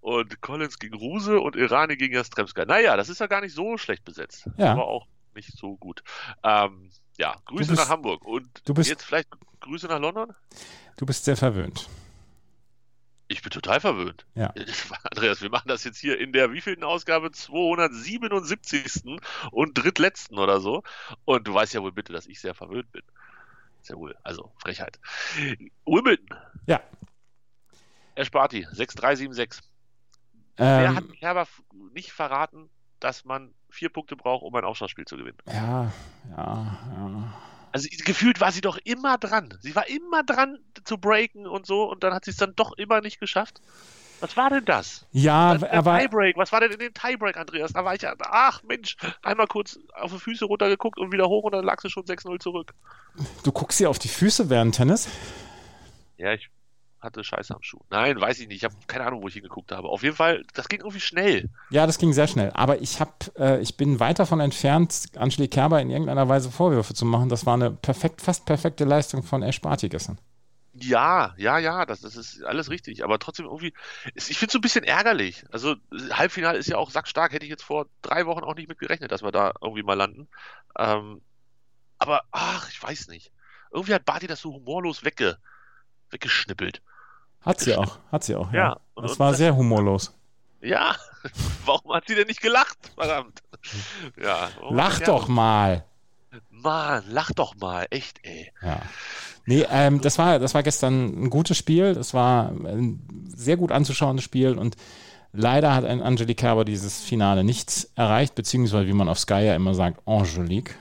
Und 0.00 0.40
Collins 0.40 0.78
gegen 0.78 0.96
Ruse 0.96 1.40
und 1.40 1.56
Irani 1.56 1.96
gegen 1.96 2.14
Jastremska. 2.14 2.64
Naja, 2.64 2.96
das 2.96 3.08
ist 3.08 3.20
ja 3.20 3.26
gar 3.26 3.40
nicht 3.40 3.54
so 3.54 3.78
schlecht 3.78 4.04
besetzt. 4.04 4.48
Ja. 4.56 4.72
Aber 4.72 4.86
auch 4.86 5.06
nicht 5.34 5.56
so 5.56 5.76
gut. 5.76 6.02
Ähm, 6.42 6.90
ja, 7.16 7.36
Grüße 7.44 7.70
bist, 7.70 7.80
nach 7.80 7.88
Hamburg. 7.88 8.24
Und 8.24 8.48
du 8.64 8.74
bist, 8.74 8.90
jetzt 8.90 9.04
vielleicht 9.04 9.28
Grüße 9.60 9.86
nach 9.86 10.00
London? 10.00 10.34
Du 10.96 11.06
bist 11.06 11.24
sehr 11.24 11.36
verwöhnt. 11.36 11.88
Ich 13.30 13.42
bin 13.42 13.50
total 13.50 13.78
verwöhnt. 13.78 14.24
Ja. 14.34 14.54
Andreas, 15.10 15.42
wir 15.42 15.50
machen 15.50 15.68
das 15.68 15.84
jetzt 15.84 15.98
hier 15.98 16.18
in 16.18 16.32
der 16.32 16.52
wievielten 16.52 16.84
Ausgabe? 16.84 17.30
277. 17.30 19.18
und 19.50 19.74
drittletzten 19.74 20.38
oder 20.38 20.60
so. 20.60 20.82
Und 21.24 21.46
du 21.46 21.52
weißt 21.52 21.74
ja 21.74 21.82
wohl 21.82 21.92
bitte, 21.92 22.12
dass 22.12 22.26
ich 22.26 22.40
sehr 22.40 22.54
verwöhnt 22.54 22.90
bin. 22.90 23.02
Sehr 23.88 23.96
wohl. 23.96 24.14
Also, 24.22 24.52
Frechheit. 24.58 25.00
Wimbledon. 25.86 26.28
Ja. 26.66 26.82
Esparti, 28.16 28.66
6-3-7-6. 28.66 29.60
Ähm, 29.60 29.62
Wer 30.56 30.94
hat 30.94 31.04
Herber 31.20 31.46
nicht 31.94 32.12
verraten, 32.12 32.68
dass 33.00 33.24
man 33.24 33.54
vier 33.70 33.88
Punkte 33.88 34.14
braucht, 34.14 34.42
um 34.42 34.54
ein 34.54 34.64
Aufschlagspiel 34.64 35.06
zu 35.06 35.16
gewinnen? 35.16 35.38
Ja, 35.46 35.90
ja, 36.30 36.78
ja. 36.92 37.34
Also 37.72 37.88
gefühlt 38.04 38.40
war 38.40 38.52
sie 38.52 38.60
doch 38.60 38.76
immer 38.84 39.16
dran. 39.16 39.56
Sie 39.60 39.74
war 39.74 39.88
immer 39.88 40.22
dran 40.22 40.58
zu 40.84 40.98
breaken 40.98 41.46
und 41.46 41.64
so 41.64 41.90
und 41.90 42.02
dann 42.02 42.12
hat 42.12 42.26
sie 42.26 42.32
es 42.32 42.36
dann 42.36 42.54
doch 42.56 42.72
immer 42.72 43.00
nicht 43.00 43.20
geschafft. 43.20 43.62
Was 44.20 44.36
war 44.36 44.50
denn 44.50 44.64
das? 44.64 45.06
Ja, 45.12 45.60
was, 45.60 45.70
aber. 45.70 45.98
Tiebreak, 45.98 46.36
was 46.36 46.52
war 46.52 46.60
denn 46.60 46.72
in 46.72 46.78
dem 46.78 46.94
Tiebreak, 46.94 47.36
Andreas? 47.36 47.72
Da 47.72 47.84
war 47.84 47.94
ich 47.94 48.02
ja, 48.02 48.14
ach 48.20 48.62
Mensch, 48.64 48.96
einmal 49.22 49.46
kurz 49.46 49.78
auf 49.94 50.12
die 50.12 50.18
Füße 50.18 50.44
runtergeguckt 50.44 50.98
und 50.98 51.12
wieder 51.12 51.28
hoch 51.28 51.44
und 51.44 51.52
dann 51.52 51.64
lag 51.64 51.80
sie 51.80 51.90
schon 51.90 52.04
6-0 52.04 52.40
zurück. 52.40 52.74
Du 53.44 53.52
guckst 53.52 53.78
dir 53.78 53.90
auf 53.90 53.98
die 53.98 54.08
Füße 54.08 54.50
während 54.50 54.74
Tennis? 54.74 55.08
Ja, 56.16 56.32
ich 56.32 56.50
hatte 57.00 57.22
Scheiße 57.22 57.54
am 57.54 57.62
Schuh. 57.62 57.80
Nein, 57.90 58.20
weiß 58.20 58.40
ich 58.40 58.48
nicht. 58.48 58.58
Ich 58.58 58.64
habe 58.64 58.74
keine 58.86 59.06
Ahnung, 59.06 59.22
wo 59.22 59.28
ich 59.28 59.34
hingeguckt 59.34 59.70
habe. 59.70 59.88
Auf 59.88 60.02
jeden 60.02 60.16
Fall, 60.16 60.44
das 60.54 60.68
ging 60.68 60.80
irgendwie 60.80 61.00
schnell. 61.00 61.48
Ja, 61.70 61.86
das 61.86 61.98
ging 61.98 62.12
sehr 62.12 62.26
schnell. 62.26 62.50
Aber 62.54 62.80
ich 62.80 63.00
habe, 63.00 63.12
äh, 63.38 63.60
ich 63.60 63.76
bin 63.76 64.00
weit 64.00 64.18
davon 64.18 64.40
entfernt, 64.40 65.06
Angelique 65.16 65.52
Kerber 65.52 65.80
in 65.80 65.90
irgendeiner 65.90 66.28
Weise 66.28 66.50
Vorwürfe 66.50 66.94
zu 66.94 67.04
machen. 67.04 67.28
Das 67.28 67.46
war 67.46 67.54
eine 67.54 67.70
perfekt, 67.70 68.20
fast 68.20 68.46
perfekte 68.46 68.84
Leistung 68.84 69.22
von 69.22 69.42
Ash 69.42 69.60
Barty 69.60 69.88
gestern. 69.88 70.18
Ja, 70.80 71.34
ja, 71.36 71.58
ja, 71.58 71.86
das, 71.86 72.00
das 72.00 72.16
ist 72.16 72.42
alles 72.42 72.70
richtig. 72.70 73.04
Aber 73.04 73.18
trotzdem 73.18 73.46
irgendwie, 73.46 73.74
ich 74.14 74.24
finde 74.38 74.46
es 74.46 74.52
so 74.52 74.58
ein 74.58 74.62
bisschen 74.62 74.84
ärgerlich. 74.84 75.44
Also, 75.50 75.76
Halbfinale 76.10 76.58
ist 76.58 76.68
ja 76.68 76.76
auch 76.76 76.90
sackstark. 76.90 77.32
Hätte 77.32 77.44
ich 77.44 77.50
jetzt 77.50 77.64
vor 77.64 77.86
drei 78.02 78.26
Wochen 78.26 78.44
auch 78.44 78.54
nicht 78.54 78.68
mit 78.68 78.78
gerechnet, 78.78 79.12
dass 79.12 79.22
wir 79.22 79.32
da 79.32 79.52
irgendwie 79.60 79.82
mal 79.82 79.94
landen. 79.94 80.28
Ähm, 80.78 81.20
aber, 81.98 82.22
ach, 82.30 82.68
ich 82.70 82.82
weiß 82.82 83.08
nicht. 83.08 83.32
Irgendwie 83.70 83.94
hat 83.94 84.04
Barty 84.04 84.26
das 84.26 84.40
so 84.40 84.54
humorlos 84.54 85.04
wegge, 85.04 85.38
weggeschnippelt. 86.10 86.82
Hat 87.42 87.60
sie 87.60 87.76
auch, 87.76 87.98
hat 88.10 88.24
sie 88.24 88.34
auch, 88.34 88.52
ja. 88.52 88.58
ja 88.58 88.80
und, 88.94 89.04
das 89.04 89.12
und 89.12 89.20
war 89.20 89.34
sehr 89.34 89.54
humorlos. 89.54 90.14
Ja, 90.60 90.96
warum 91.64 91.92
hat 91.92 92.08
sie 92.08 92.14
denn 92.14 92.26
nicht 92.26 92.40
gelacht? 92.40 92.78
Verdammt. 92.94 93.42
Ja, 94.16 94.50
lach 94.70 95.00
doch 95.00 95.28
mal. 95.28 95.84
Mann, 96.50 97.04
lach 97.08 97.32
doch 97.32 97.56
mal, 97.56 97.86
echt, 97.90 98.20
ey. 98.22 98.52
Ja. 98.62 98.82
Nee, 99.46 99.64
ähm, 99.70 100.00
das 100.02 100.18
war, 100.18 100.38
das 100.38 100.54
war 100.54 100.62
gestern 100.62 101.24
ein 101.24 101.30
gutes 101.30 101.56
Spiel. 101.56 101.94
Das 101.94 102.12
war 102.12 102.50
ein 102.50 103.00
sehr 103.34 103.56
gut 103.56 103.72
anzuschauendes 103.72 104.24
Spiel 104.24 104.58
und 104.58 104.76
leider 105.32 105.74
hat 105.74 105.84
ein 105.84 106.02
Angelique 106.02 106.38
Kerber 106.38 106.64
dieses 106.66 107.00
Finale 107.00 107.44
nicht 107.44 107.88
erreicht, 107.94 108.34
beziehungsweise 108.34 108.86
wie 108.86 108.92
man 108.92 109.08
auf 109.08 109.18
Sky 109.18 109.44
ja 109.46 109.54
immer 109.54 109.74
sagt, 109.74 110.06
Angelique. 110.06 110.74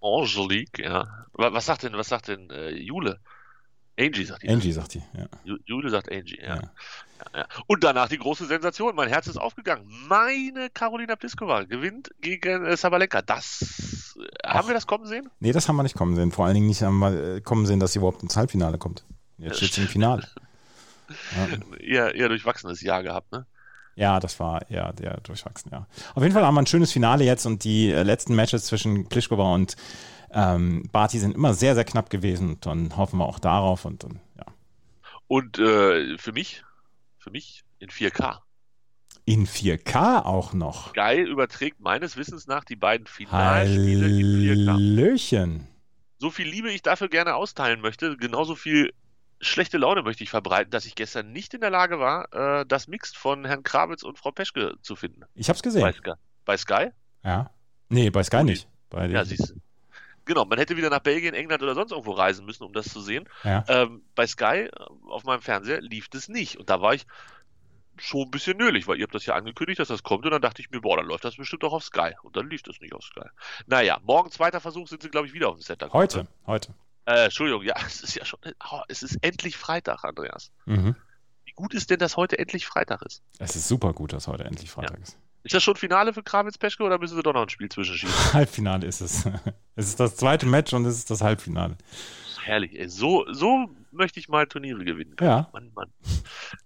Angelique, 0.00 0.80
ja. 0.80 1.26
Was 1.32 1.66
sagt 1.66 1.84
denn, 1.84 1.92
was 1.92 2.08
sagt 2.08 2.26
denn 2.26 2.50
äh, 2.50 2.70
Jule? 2.70 3.20
Angie 3.98 4.24
sagt 4.24 4.42
die. 4.42 4.48
Angie 4.48 4.72
sagt 4.72 4.94
die, 4.94 5.02
ja. 5.16 5.26
Jule 5.64 5.90
sagt 5.90 6.10
Angie, 6.10 6.40
ja. 6.40 6.56
Ja. 6.56 6.62
ja. 7.34 7.46
Und 7.66 7.84
danach 7.84 8.08
die 8.08 8.18
große 8.18 8.46
Sensation. 8.46 8.94
Mein 8.94 9.08
Herz 9.08 9.26
ist 9.26 9.36
aufgegangen. 9.36 9.86
Meine 10.08 10.70
Carolina 10.70 11.16
Pliskova 11.16 11.64
gewinnt 11.64 12.10
gegen 12.20 12.64
äh, 12.64 12.76
Sabalenka. 12.76 13.22
Das 13.22 13.97
Ach. 14.42 14.54
haben 14.54 14.68
wir 14.68 14.74
das 14.74 14.86
kommen 14.86 15.06
sehen? 15.06 15.28
Nee, 15.40 15.52
das 15.52 15.68
haben 15.68 15.76
wir 15.76 15.82
nicht 15.82 15.96
kommen 15.96 16.16
sehen. 16.16 16.32
Vor 16.32 16.46
allen 16.46 16.54
Dingen 16.54 16.66
nicht 16.66 16.82
haben 16.82 16.98
wir 16.98 17.36
äh, 17.36 17.40
kommen 17.40 17.66
sehen, 17.66 17.80
dass 17.80 17.92
sie 17.92 17.98
überhaupt 17.98 18.22
ins 18.22 18.36
Halbfinale 18.36 18.78
kommt. 18.78 19.04
Jetzt 19.38 19.58
steht 19.58 19.72
sie 19.72 19.82
im 19.82 19.88
Finale. 19.88 20.26
ja. 21.36 21.76
eher, 21.78 22.14
eher 22.14 22.28
durchwachsenes 22.28 22.80
Jahr 22.82 23.02
gehabt, 23.02 23.32
ne? 23.32 23.46
Ja, 23.94 24.20
das 24.20 24.38
war 24.38 24.70
eher 24.70 24.92
der 24.92 25.20
durchwachsen, 25.22 25.72
ja. 25.72 25.86
Auf 26.14 26.22
jeden 26.22 26.32
Fall 26.32 26.44
haben 26.44 26.54
wir 26.54 26.62
ein 26.62 26.66
schönes 26.66 26.92
Finale 26.92 27.24
jetzt 27.24 27.46
und 27.46 27.64
die 27.64 27.90
äh, 27.90 28.04
letzten 28.04 28.34
Matches 28.36 28.66
zwischen 28.66 29.08
Pliskova 29.08 29.54
und 29.54 29.76
ähm, 30.30 30.88
Barty 30.92 31.18
sind 31.18 31.34
immer 31.34 31.54
sehr, 31.54 31.74
sehr 31.74 31.84
knapp 31.84 32.10
gewesen 32.10 32.50
und 32.50 32.66
dann 32.66 32.96
hoffen 32.96 33.18
wir 33.18 33.26
auch 33.26 33.38
darauf 33.38 33.84
und 33.84 34.04
dann, 34.04 34.20
ja. 34.36 34.44
Und 35.26 35.58
äh, 35.58 36.16
für 36.16 36.32
mich, 36.32 36.62
für 37.18 37.30
mich 37.30 37.64
in 37.80 37.88
4K. 37.88 38.38
In 39.28 39.46
4K 39.46 40.24
auch 40.24 40.54
noch. 40.54 40.94
Geil 40.94 41.28
überträgt 41.28 41.80
meines 41.80 42.16
Wissens 42.16 42.46
nach 42.46 42.64
die 42.64 42.76
beiden 42.76 43.06
Finalspiele 43.06 44.08
in 44.08 44.64
4K. 44.64 44.72
Hallöchen. 44.72 45.68
So 46.16 46.30
viel 46.30 46.48
Liebe 46.48 46.70
ich 46.70 46.80
dafür 46.80 47.10
gerne 47.10 47.34
austeilen 47.34 47.82
möchte, 47.82 48.16
genauso 48.16 48.54
viel 48.54 48.94
schlechte 49.38 49.76
Laune 49.76 50.02
möchte 50.02 50.24
ich 50.24 50.30
verbreiten, 50.30 50.70
dass 50.70 50.86
ich 50.86 50.94
gestern 50.94 51.30
nicht 51.30 51.52
in 51.52 51.60
der 51.60 51.68
Lage 51.68 51.98
war, 51.98 52.32
äh, 52.32 52.64
das 52.66 52.88
Mixed 52.88 53.18
von 53.18 53.44
Herrn 53.44 53.62
Krawitz 53.64 54.02
und 54.02 54.18
Frau 54.18 54.30
Peschke 54.30 54.76
zu 54.80 54.96
finden. 54.96 55.24
Ich 55.34 55.50
hab's 55.50 55.62
gesehen. 55.62 55.82
Bei 55.82 55.92
Sky? 55.92 56.12
Bei 56.46 56.56
Sky? 56.56 56.86
Ja. 57.22 57.50
Nee, 57.90 58.08
bei 58.08 58.22
Sky 58.22 58.44
nicht. 58.44 58.66
Bei 58.88 59.08
ja, 59.08 59.26
siehst 59.26 59.50
du. 59.50 59.60
Genau, 60.24 60.46
man 60.46 60.58
hätte 60.58 60.76
wieder 60.76 60.88
nach 60.88 61.00
Belgien, 61.00 61.34
England 61.34 61.62
oder 61.62 61.74
sonst 61.74 61.92
irgendwo 61.92 62.12
reisen 62.12 62.46
müssen, 62.46 62.64
um 62.64 62.72
das 62.72 62.86
zu 62.86 63.02
sehen. 63.02 63.28
Ja. 63.44 63.62
Ähm, 63.68 64.02
bei 64.14 64.26
Sky 64.26 64.68
äh, 64.68 64.70
auf 65.08 65.24
meinem 65.24 65.42
Fernseher 65.42 65.82
lief 65.82 66.08
das 66.08 66.28
nicht. 66.28 66.56
Und 66.56 66.70
da 66.70 66.80
war 66.80 66.94
ich 66.94 67.06
schon 68.00 68.22
ein 68.22 68.30
bisschen 68.30 68.56
nölig, 68.56 68.86
weil 68.86 68.98
ihr 68.98 69.04
habt 69.04 69.14
das 69.14 69.26
ja 69.26 69.34
angekündigt, 69.34 69.80
dass 69.80 69.88
das 69.88 70.02
kommt. 70.02 70.24
Und 70.24 70.30
dann 70.30 70.42
dachte 70.42 70.62
ich 70.62 70.70
mir, 70.70 70.80
boah, 70.80 70.96
dann 70.96 71.06
läuft 71.06 71.24
das 71.24 71.36
bestimmt 71.36 71.64
auch 71.64 71.72
auf 71.72 71.84
Sky. 71.84 72.12
Und 72.22 72.36
dann 72.36 72.48
lief 72.48 72.62
das 72.62 72.80
nicht 72.80 72.94
auf 72.94 73.04
Sky. 73.04 73.28
Naja, 73.66 73.98
morgen 74.02 74.30
zweiter 74.30 74.60
Versuch 74.60 74.88
sind 74.88 75.02
sie, 75.02 75.08
glaube 75.08 75.26
ich, 75.26 75.32
wieder 75.32 75.48
auf 75.48 75.56
dem 75.56 75.62
Center. 75.62 75.90
Heute, 75.92 76.26
heute. 76.46 76.74
Äh, 77.06 77.24
Entschuldigung, 77.24 77.62
ja, 77.62 77.74
es 77.86 78.02
ist 78.02 78.14
ja 78.14 78.24
schon, 78.24 78.38
oh, 78.70 78.80
es 78.88 79.02
ist 79.02 79.16
endlich 79.22 79.56
Freitag, 79.56 80.04
Andreas. 80.04 80.50
Mhm. 80.66 80.94
Wie 81.44 81.52
gut 81.52 81.74
ist 81.74 81.90
denn, 81.90 81.98
dass 81.98 82.16
heute 82.16 82.38
endlich 82.38 82.66
Freitag 82.66 83.02
ist? 83.02 83.22
Es 83.38 83.56
ist 83.56 83.68
super 83.68 83.92
gut, 83.92 84.12
dass 84.12 84.28
heute 84.28 84.44
endlich 84.44 84.70
Freitag 84.70 84.96
ja. 84.96 85.02
ist. 85.02 85.18
Ist 85.44 85.54
das 85.54 85.62
schon 85.62 85.76
Finale 85.76 86.12
für 86.12 86.22
Kravitz 86.22 86.58
Peschke 86.58 86.82
oder 86.82 86.98
müssen 86.98 87.16
sie 87.16 87.22
doch 87.22 87.32
noch 87.32 87.42
ein 87.42 87.48
Spiel 87.48 87.68
zwischenschieben? 87.68 88.14
Halbfinale 88.32 88.86
ist 88.86 89.00
es. 89.00 89.24
Es 89.76 89.86
ist 89.86 90.00
das 90.00 90.16
zweite 90.16 90.44
Match 90.44 90.72
und 90.72 90.84
es 90.86 90.96
ist 90.96 91.08
das 91.08 91.20
Halbfinale. 91.20 91.76
Herrlich. 92.48 92.78
Ey. 92.78 92.88
So, 92.88 93.24
so 93.30 93.68
möchte 93.92 94.18
ich 94.18 94.28
mal 94.28 94.46
Turniere 94.46 94.84
gewinnen. 94.84 95.16
können. 95.16 95.30
Ja. 95.30 95.48
Mann, 95.52 95.70
Mann. 95.74 95.92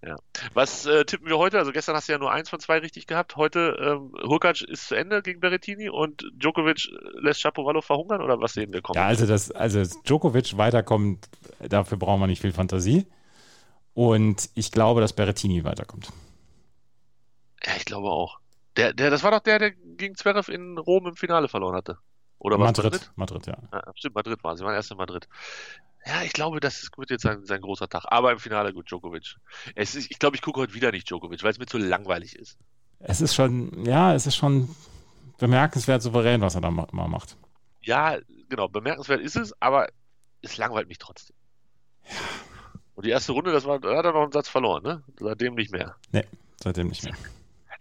Ja. 0.04 0.16
Was 0.54 0.86
äh, 0.86 1.04
tippen 1.04 1.28
wir 1.28 1.38
heute? 1.38 1.58
Also 1.58 1.72
gestern 1.72 1.94
hast 1.94 2.08
du 2.08 2.12
ja 2.12 2.18
nur 2.18 2.32
eins 2.32 2.48
von 2.48 2.60
zwei 2.60 2.78
richtig 2.78 3.06
gehabt. 3.06 3.36
Heute 3.36 3.76
ähm, 3.80 4.12
Hurkacz 4.22 4.62
ist 4.62 4.88
zu 4.88 4.94
Ende 4.94 5.22
gegen 5.22 5.40
Berrettini 5.40 5.88
und 5.88 6.24
Djokovic 6.34 6.88
lässt 7.20 7.40
Shapovalov 7.40 7.84
verhungern 7.84 8.22
oder 8.22 8.40
was 8.40 8.54
sehen 8.54 8.72
wir 8.72 8.82
kommen? 8.82 8.96
Ja, 8.96 9.06
also, 9.06 9.26
dass 9.26 9.50
also 9.50 9.82
Djokovic 10.04 10.56
weiterkommt, 10.56 11.28
dafür 11.60 11.98
brauchen 11.98 12.20
wir 12.20 12.26
nicht 12.26 12.40
viel 12.40 12.52
Fantasie. 12.52 13.06
Und 13.94 14.48
ich 14.54 14.72
glaube, 14.72 15.00
dass 15.00 15.12
Berrettini 15.12 15.64
weiterkommt. 15.64 16.10
Ja, 17.64 17.72
ich 17.76 17.84
glaube 17.84 18.08
auch. 18.08 18.38
Der, 18.76 18.94
der, 18.94 19.10
das 19.10 19.22
war 19.22 19.30
doch 19.30 19.40
der, 19.40 19.58
der 19.58 19.70
gegen 19.72 20.14
Zverev 20.14 20.50
in 20.50 20.78
Rom 20.78 21.06
im 21.06 21.16
Finale 21.16 21.48
verloren 21.48 21.76
hatte. 21.76 21.98
Oder 22.42 22.58
was? 22.58 22.76
Madrid, 22.76 23.10
Madrid, 23.14 23.46
ja. 23.46 23.56
Ja, 23.72 23.82
stimmt, 23.94 24.16
Madrid 24.16 24.42
war. 24.42 24.56
Sie 24.56 24.64
waren 24.64 24.74
erst 24.74 24.90
in 24.90 24.96
Madrid. 24.96 25.28
Ja, 26.04 26.22
ich 26.22 26.32
glaube, 26.32 26.58
das 26.58 26.82
ist- 26.82 26.98
wird 26.98 27.10
jetzt 27.10 27.22
sein, 27.22 27.44
sein 27.44 27.60
großer 27.60 27.88
Tag. 27.88 28.04
Aber 28.08 28.32
im 28.32 28.38
Finale 28.40 28.72
gut, 28.72 28.90
Djokovic. 28.90 29.36
Ist, 29.76 29.94
ich 29.94 30.18
glaube, 30.18 30.34
ich 30.34 30.42
gucke 30.42 30.60
heute 30.60 30.74
wieder 30.74 30.90
nicht 30.90 31.08
Djokovic, 31.08 31.42
weil 31.44 31.52
es 31.52 31.58
mir 31.58 31.66
zu 31.66 31.78
langweilig 31.78 32.34
ist. 32.36 32.58
Es 32.98 33.20
ist 33.20 33.34
schon, 33.34 33.84
ja, 33.84 34.12
es 34.14 34.26
ist 34.26 34.34
schon 34.36 34.74
bemerkenswert 35.38 36.02
souverän, 36.02 36.40
was 36.40 36.56
er 36.56 36.60
da 36.62 36.70
ma- 36.72 36.88
mal 36.90 37.06
macht. 37.08 37.36
Ja, 37.80 38.18
genau, 38.48 38.66
bemerkenswert 38.68 39.20
ist 39.20 39.36
es, 39.36 39.54
aber 39.60 39.88
es 40.40 40.56
langweilt 40.56 40.88
mich 40.88 40.98
trotzdem. 40.98 41.36
Und 42.94 43.06
die 43.06 43.10
erste 43.10 43.32
Runde, 43.32 43.52
das 43.52 43.64
war, 43.64 43.78
da 43.78 43.96
hat 43.96 44.04
er 44.04 44.12
noch 44.12 44.22
einen 44.24 44.32
Satz 44.32 44.48
verloren, 44.48 44.82
ne? 44.82 45.02
Seitdem 45.18 45.54
nicht 45.54 45.70
mehr. 45.72 45.94
Nee, 46.10 46.24
seitdem 46.62 46.88
nicht 46.88 47.04
mehr. 47.04 47.14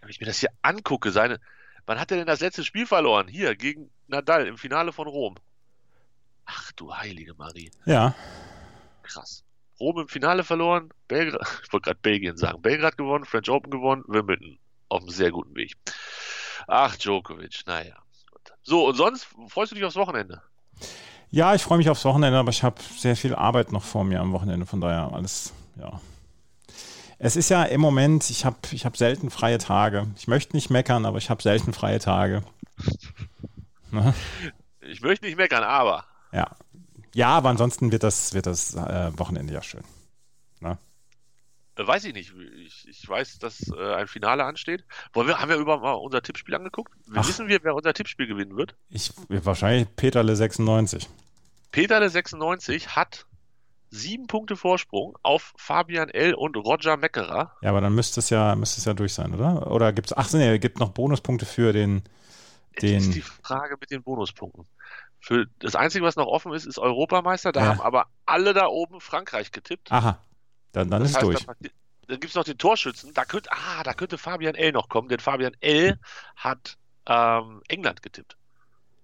Wenn 0.00 0.08
ich 0.10 0.20
mir 0.20 0.26
das 0.26 0.38
hier 0.38 0.50
angucke, 0.62 1.10
seine, 1.10 1.38
wann 1.86 2.00
hat 2.00 2.10
er 2.10 2.18
denn 2.18 2.26
das 2.26 2.40
letzte 2.40 2.64
Spiel 2.64 2.86
verloren? 2.86 3.28
Hier, 3.28 3.56
gegen 3.56 3.90
Nadal 4.06 4.46
im 4.46 4.58
Finale 4.58 4.92
von 4.92 5.08
Rom. 5.08 5.36
Ach 6.44 6.72
du 6.72 6.94
heilige 6.94 7.34
Marie. 7.34 7.70
Ja, 7.84 8.14
Krass. 9.02 9.44
Rom 9.80 9.98
im 9.98 10.08
Finale 10.08 10.44
verloren, 10.44 10.90
Belgrad, 11.08 11.40
ich 11.64 11.72
wollte 11.72 11.86
gerade 11.86 12.00
Belgien 12.00 12.36
sagen, 12.36 12.62
Belgrad 12.62 12.96
gewonnen, 12.96 13.24
French 13.24 13.48
Open 13.50 13.70
gewonnen, 13.70 14.04
Wimbledon 14.06 14.58
auf 14.88 15.00
einem 15.00 15.10
sehr 15.10 15.30
guten 15.30 15.54
Weg. 15.56 15.74
Ach, 16.68 16.96
Djokovic, 16.96 17.62
naja. 17.66 17.96
So, 18.62 18.86
und 18.86 18.94
sonst 18.94 19.26
freust 19.48 19.72
du 19.72 19.76
dich 19.76 19.84
aufs 19.84 19.96
Wochenende? 19.96 20.42
ja, 21.30 21.54
ich 21.54 21.62
freue 21.62 21.78
mich 21.78 21.88
aufs 21.88 22.04
Wochenende, 22.04 22.38
aber 22.38 22.50
ich 22.50 22.62
habe 22.62 22.80
sehr 22.96 23.16
viel 23.16 23.34
Arbeit 23.34 23.72
noch 23.72 23.82
vor 23.82 24.04
mir 24.04 24.20
am 24.20 24.32
Wochenende, 24.32 24.66
von 24.66 24.80
daher 24.80 25.10
alles, 25.12 25.52
ja. 25.76 26.00
Es 27.24 27.36
ist 27.36 27.50
ja 27.50 27.62
im 27.62 27.80
Moment, 27.80 28.30
ich 28.30 28.44
habe 28.44 28.56
ich 28.72 28.84
hab 28.84 28.96
selten 28.96 29.30
freie 29.30 29.58
Tage. 29.58 30.08
Ich 30.16 30.26
möchte 30.26 30.56
nicht 30.56 30.70
meckern, 30.70 31.06
aber 31.06 31.18
ich 31.18 31.30
habe 31.30 31.40
selten 31.40 31.72
freie 31.72 31.98
Tage. 31.98 32.42
Ne? 33.92 34.14
Ich 34.80 35.02
möchte 35.02 35.26
nicht 35.26 35.36
meckern, 35.36 35.62
aber 35.64 36.06
Ja. 36.32 36.56
Ja, 37.14 37.28
aber 37.28 37.50
ansonsten 37.50 37.92
wird 37.92 38.02
das, 38.02 38.32
wird 38.32 38.46
das 38.46 38.74
äh, 38.74 39.10
Wochenende 39.18 39.52
ja 39.52 39.60
schön. 39.60 39.84
äh, 41.76 41.86
weiß 41.86 42.04
ich 42.04 42.14
nicht. 42.14 42.32
Ich, 42.56 42.88
ich 42.88 43.06
weiß, 43.06 43.38
dass 43.38 43.68
äh, 43.68 43.94
ein 43.94 44.06
Finale 44.06 44.44
ansteht. 44.44 44.84
Wollen 45.12 45.28
wir, 45.28 45.38
haben 45.38 45.50
wir 45.50 45.56
überhaupt 45.56 45.82
mal 45.82 45.92
unser 45.92 46.22
Tippspiel 46.22 46.54
angeguckt? 46.54 46.92
Ach. 47.14 47.28
Wissen 47.28 47.48
wir, 47.48 47.62
wer 47.62 47.74
unser 47.74 47.92
Tippspiel 47.92 48.26
gewinnen 48.26 48.56
wird? 48.56 48.74
Ich 48.88 49.12
wahrscheinlich 49.28 49.94
Peterle 49.94 50.34
96. 50.34 51.08
Peterle 51.70 52.08
96 52.08 52.96
hat 52.96 53.26
sieben 53.92 54.26
Punkte 54.26 54.56
Vorsprung 54.56 55.16
auf 55.22 55.52
Fabian 55.56 56.08
L. 56.08 56.34
und 56.34 56.56
Roger 56.56 56.96
Meckerer. 56.96 57.52
Ja, 57.60 57.70
aber 57.70 57.80
dann 57.82 57.94
müsste 57.94 58.20
es 58.20 58.30
ja, 58.30 58.54
müsste 58.56 58.78
es 58.80 58.86
ja 58.86 58.94
durch 58.94 59.12
sein, 59.14 59.34
oder? 59.34 59.70
Oder 59.70 59.92
gibt 59.92 60.08
es, 60.10 60.16
ach 60.16 60.32
nee, 60.32 60.58
gibt 60.58 60.80
noch 60.80 60.90
Bonuspunkte 60.90 61.44
für 61.46 61.72
den, 61.72 62.02
Jetzt 62.74 62.84
ist 62.84 63.06
den, 63.06 63.12
die 63.12 63.20
Frage 63.20 63.76
mit 63.78 63.90
den 63.90 64.02
Bonuspunkten. 64.02 64.66
Für 65.20 65.46
das 65.60 65.76
Einzige, 65.76 66.04
was 66.04 66.16
noch 66.16 66.26
offen 66.26 66.52
ist, 66.54 66.64
ist 66.64 66.78
Europameister. 66.78 67.52
Da 67.52 67.60
Ja. 67.60 67.66
haben 67.66 67.80
aber 67.82 68.06
alle 68.26 68.54
da 68.54 68.66
oben 68.66 69.00
Frankreich 69.00 69.52
getippt. 69.52 69.92
aha, 69.92 70.18
dann, 70.72 70.90
dann 70.90 71.02
das 71.02 71.10
ist 71.10 71.16
es 71.18 71.22
heißt, 71.22 71.24
durch. 71.24 71.46
Da, 71.46 71.54
dann 72.08 72.20
gibt 72.20 72.30
es 72.30 72.34
noch 72.34 72.44
den 72.44 72.58
Torschützen. 72.58 73.12
Da 73.14 73.24
könnte, 73.26 73.50
ah, 73.52 73.82
da 73.84 73.92
könnte 73.92 74.16
Fabian 74.18 74.54
L. 74.54 74.72
noch 74.72 74.88
kommen, 74.88 75.08
denn 75.08 75.20
Fabian 75.20 75.54
L. 75.60 75.98
hat 76.34 76.76
ähm, 77.06 77.62
England 77.68 78.02
getippt. 78.02 78.36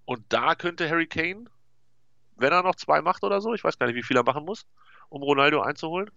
Und 0.05 0.23
da 0.29 0.55
könnte 0.55 0.89
Harry 0.89 1.05
Kane, 1.07 1.45
wenn 2.39 2.51
er 2.51 2.63
noch 2.63 2.75
zwei 2.75 3.01
macht 3.01 3.23
oder 3.23 3.41
so, 3.41 3.53
ich 3.53 3.63
weiß 3.63 3.77
gar 3.77 3.87
nicht, 3.87 3.95
wie 3.95 4.03
viel 4.03 4.17
er 4.17 4.23
machen 4.23 4.45
muss, 4.45 4.65
um 5.09 5.21
Ronaldo 5.23 5.61
einzuholen. 5.61 6.09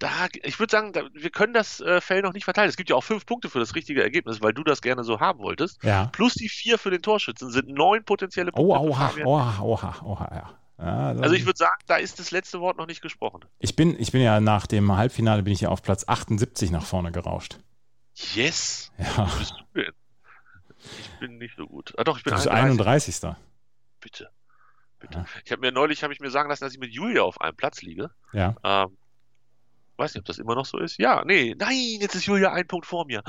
Da, 0.00 0.08
ich 0.42 0.58
würde 0.58 0.72
sagen, 0.72 0.92
da, 0.92 1.02
wir 1.14 1.30
können 1.30 1.54
das 1.54 1.80
äh, 1.80 2.00
Feld 2.00 2.24
noch 2.24 2.32
nicht 2.32 2.44
verteilen. 2.44 2.68
Es 2.68 2.76
gibt 2.76 2.90
ja 2.90 2.96
auch 2.96 3.04
fünf 3.04 3.26
Punkte 3.26 3.48
für 3.48 3.60
das 3.60 3.74
richtige 3.76 4.02
Ergebnis, 4.02 4.42
weil 4.42 4.52
du 4.52 4.64
das 4.64 4.82
gerne 4.82 5.04
so 5.04 5.20
haben 5.20 5.38
wolltest. 5.38 5.82
Ja. 5.84 6.06
Plus 6.06 6.34
die 6.34 6.48
vier 6.48 6.78
für 6.78 6.90
den 6.90 7.00
Torschützen 7.00 7.50
sind 7.50 7.68
neun 7.68 8.04
potenzielle 8.04 8.50
Oh, 8.54 8.74
Punkte. 8.74 9.12
für 9.14 9.24
oha, 9.24 9.58
oha, 9.62 9.62
oha, 9.62 9.94
oha, 10.04 10.28
ja. 10.34 10.84
ja 10.84 11.14
dann- 11.14 11.22
Also 11.22 11.36
ich 11.36 11.46
würde 11.46 11.56
sagen, 11.58 11.80
da 11.86 11.96
ist 11.96 12.18
das 12.18 12.32
letzte 12.32 12.60
Wort 12.60 12.76
noch 12.76 12.86
nicht 12.88 13.02
gesprochen. 13.02 13.44
ich 13.60 13.76
bin, 13.76 13.98
ich 13.98 14.10
bin 14.10 14.20
ja 14.20 14.40
nach 14.40 14.66
dem 14.66 14.94
Halbfinale 14.96 15.44
bin 15.44 15.52
ich 15.52 15.60
ja 15.60 15.68
auf 15.68 15.80
Platz 15.82 16.04
78 16.08 16.72
nach 16.72 16.84
vorne 16.84 17.12
gerauscht. 17.12 17.58
Yes! 18.34 18.90
Ja, 18.98 19.24
Bist 19.38 19.54
du 19.74 19.80
denn? 19.80 19.92
Ich 20.98 21.10
bin 21.20 21.38
nicht 21.38 21.56
so 21.56 21.66
gut. 21.66 21.94
Ah 21.96 22.04
doch, 22.04 22.18
ich 22.18 22.24
bin 22.24 22.32
du 22.32 22.36
bist 22.36 22.48
31. 22.48 23.24
31. 23.24 23.36
Bitte. 24.00 24.28
Bitte. 24.98 25.24
Ich 25.44 25.52
habe 25.52 25.60
mir 25.60 25.72
neulich 25.72 26.02
habe 26.02 26.12
ich 26.12 26.20
mir 26.20 26.30
sagen 26.30 26.48
lassen, 26.48 26.64
dass 26.64 26.72
ich 26.72 26.80
mit 26.80 26.92
Julia 26.92 27.22
auf 27.22 27.40
einem 27.40 27.56
Platz 27.56 27.82
liege. 27.82 28.10
Ja. 28.32 28.54
Ähm, 28.62 28.96
weiß 29.96 30.14
nicht, 30.14 30.20
ob 30.20 30.26
das 30.26 30.38
immer 30.38 30.54
noch 30.54 30.66
so 30.66 30.78
ist. 30.78 30.98
Ja, 30.98 31.24
nee, 31.24 31.54
nein, 31.58 31.98
jetzt 32.00 32.14
ist 32.14 32.26
Julia 32.26 32.52
ein 32.52 32.66
Punkt 32.66 32.86
vor 32.86 33.06
mir. 33.06 33.22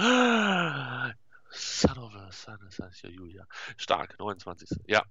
Son 1.57 1.97
of 1.97 2.13
a 2.15 2.31
son, 2.31 2.57
das 2.65 2.79
heißt 2.79 3.03
ja 3.03 3.09
Julia. 3.09 3.47
Stark, 3.77 4.17
29. 4.19 4.69
Ja, 4.87 5.03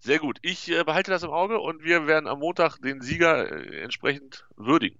sehr 0.00 0.18
gut. 0.18 0.38
Ich 0.42 0.70
äh, 0.70 0.82
behalte 0.84 1.10
das 1.10 1.22
im 1.22 1.30
Auge 1.30 1.60
und 1.60 1.84
wir 1.84 2.06
werden 2.06 2.26
am 2.26 2.40
Montag 2.40 2.78
den 2.78 3.00
Sieger 3.00 3.50
äh, 3.50 3.82
entsprechend 3.82 4.44
würdigen. 4.56 4.98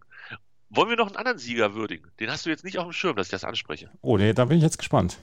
Wollen 0.70 0.88
wir 0.88 0.96
noch 0.96 1.08
einen 1.08 1.16
anderen 1.16 1.38
Sieger 1.38 1.74
würdigen? 1.74 2.10
Den 2.20 2.30
hast 2.30 2.46
du 2.46 2.50
jetzt 2.50 2.64
nicht 2.64 2.78
auf 2.78 2.84
dem 2.84 2.92
Schirm, 2.92 3.16
dass 3.16 3.26
ich 3.26 3.32
das 3.32 3.44
anspreche. 3.44 3.90
Oh, 4.00 4.16
nee, 4.16 4.32
da 4.32 4.44
bin 4.44 4.56
ich 4.56 4.62
jetzt 4.62 4.78
gespannt. 4.78 5.18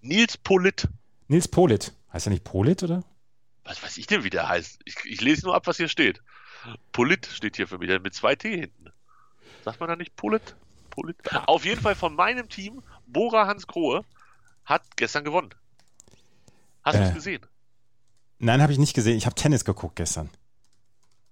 Nils 0.00 0.36
Polit. 0.36 0.88
Nils 1.28 1.48
Polit. 1.48 1.94
Heißt 2.12 2.26
er 2.26 2.30
nicht 2.30 2.44
Polit, 2.44 2.82
oder? 2.82 3.02
Was 3.64 3.82
weiß 3.82 3.96
ich 3.98 4.06
denn, 4.06 4.24
wie 4.24 4.30
der 4.30 4.48
heißt? 4.48 4.80
Ich, 4.84 4.96
ich 5.04 5.20
lese 5.20 5.46
nur 5.46 5.54
ab, 5.54 5.66
was 5.66 5.76
hier 5.76 5.88
steht. 5.88 6.20
Polit 6.92 7.26
steht 7.26 7.56
hier 7.56 7.68
für 7.68 7.78
mich, 7.78 7.88
mit 8.00 8.14
zwei 8.14 8.34
T 8.34 8.56
hinten. 8.56 8.92
Sagt 9.64 9.80
man 9.80 9.88
da 9.88 9.96
nicht 9.96 10.16
Polit? 10.16 10.56
Polit? 10.90 11.16
Auf 11.46 11.64
jeden 11.64 11.80
Fall 11.80 11.94
von 11.94 12.14
meinem 12.14 12.48
Team, 12.48 12.82
Bora 13.06 13.46
Hans 13.46 13.66
Grohe, 13.66 14.04
hat 14.64 14.82
gestern 14.96 15.24
gewonnen. 15.24 15.50
Hast 16.82 16.98
du 16.98 17.02
Äh. 17.02 17.08
es 17.08 17.14
gesehen? 17.14 17.46
Nein, 18.38 18.60
habe 18.60 18.72
ich 18.72 18.78
nicht 18.78 18.94
gesehen. 18.94 19.16
Ich 19.16 19.26
habe 19.26 19.36
Tennis 19.36 19.64
geguckt 19.64 19.96
gestern. 19.96 20.28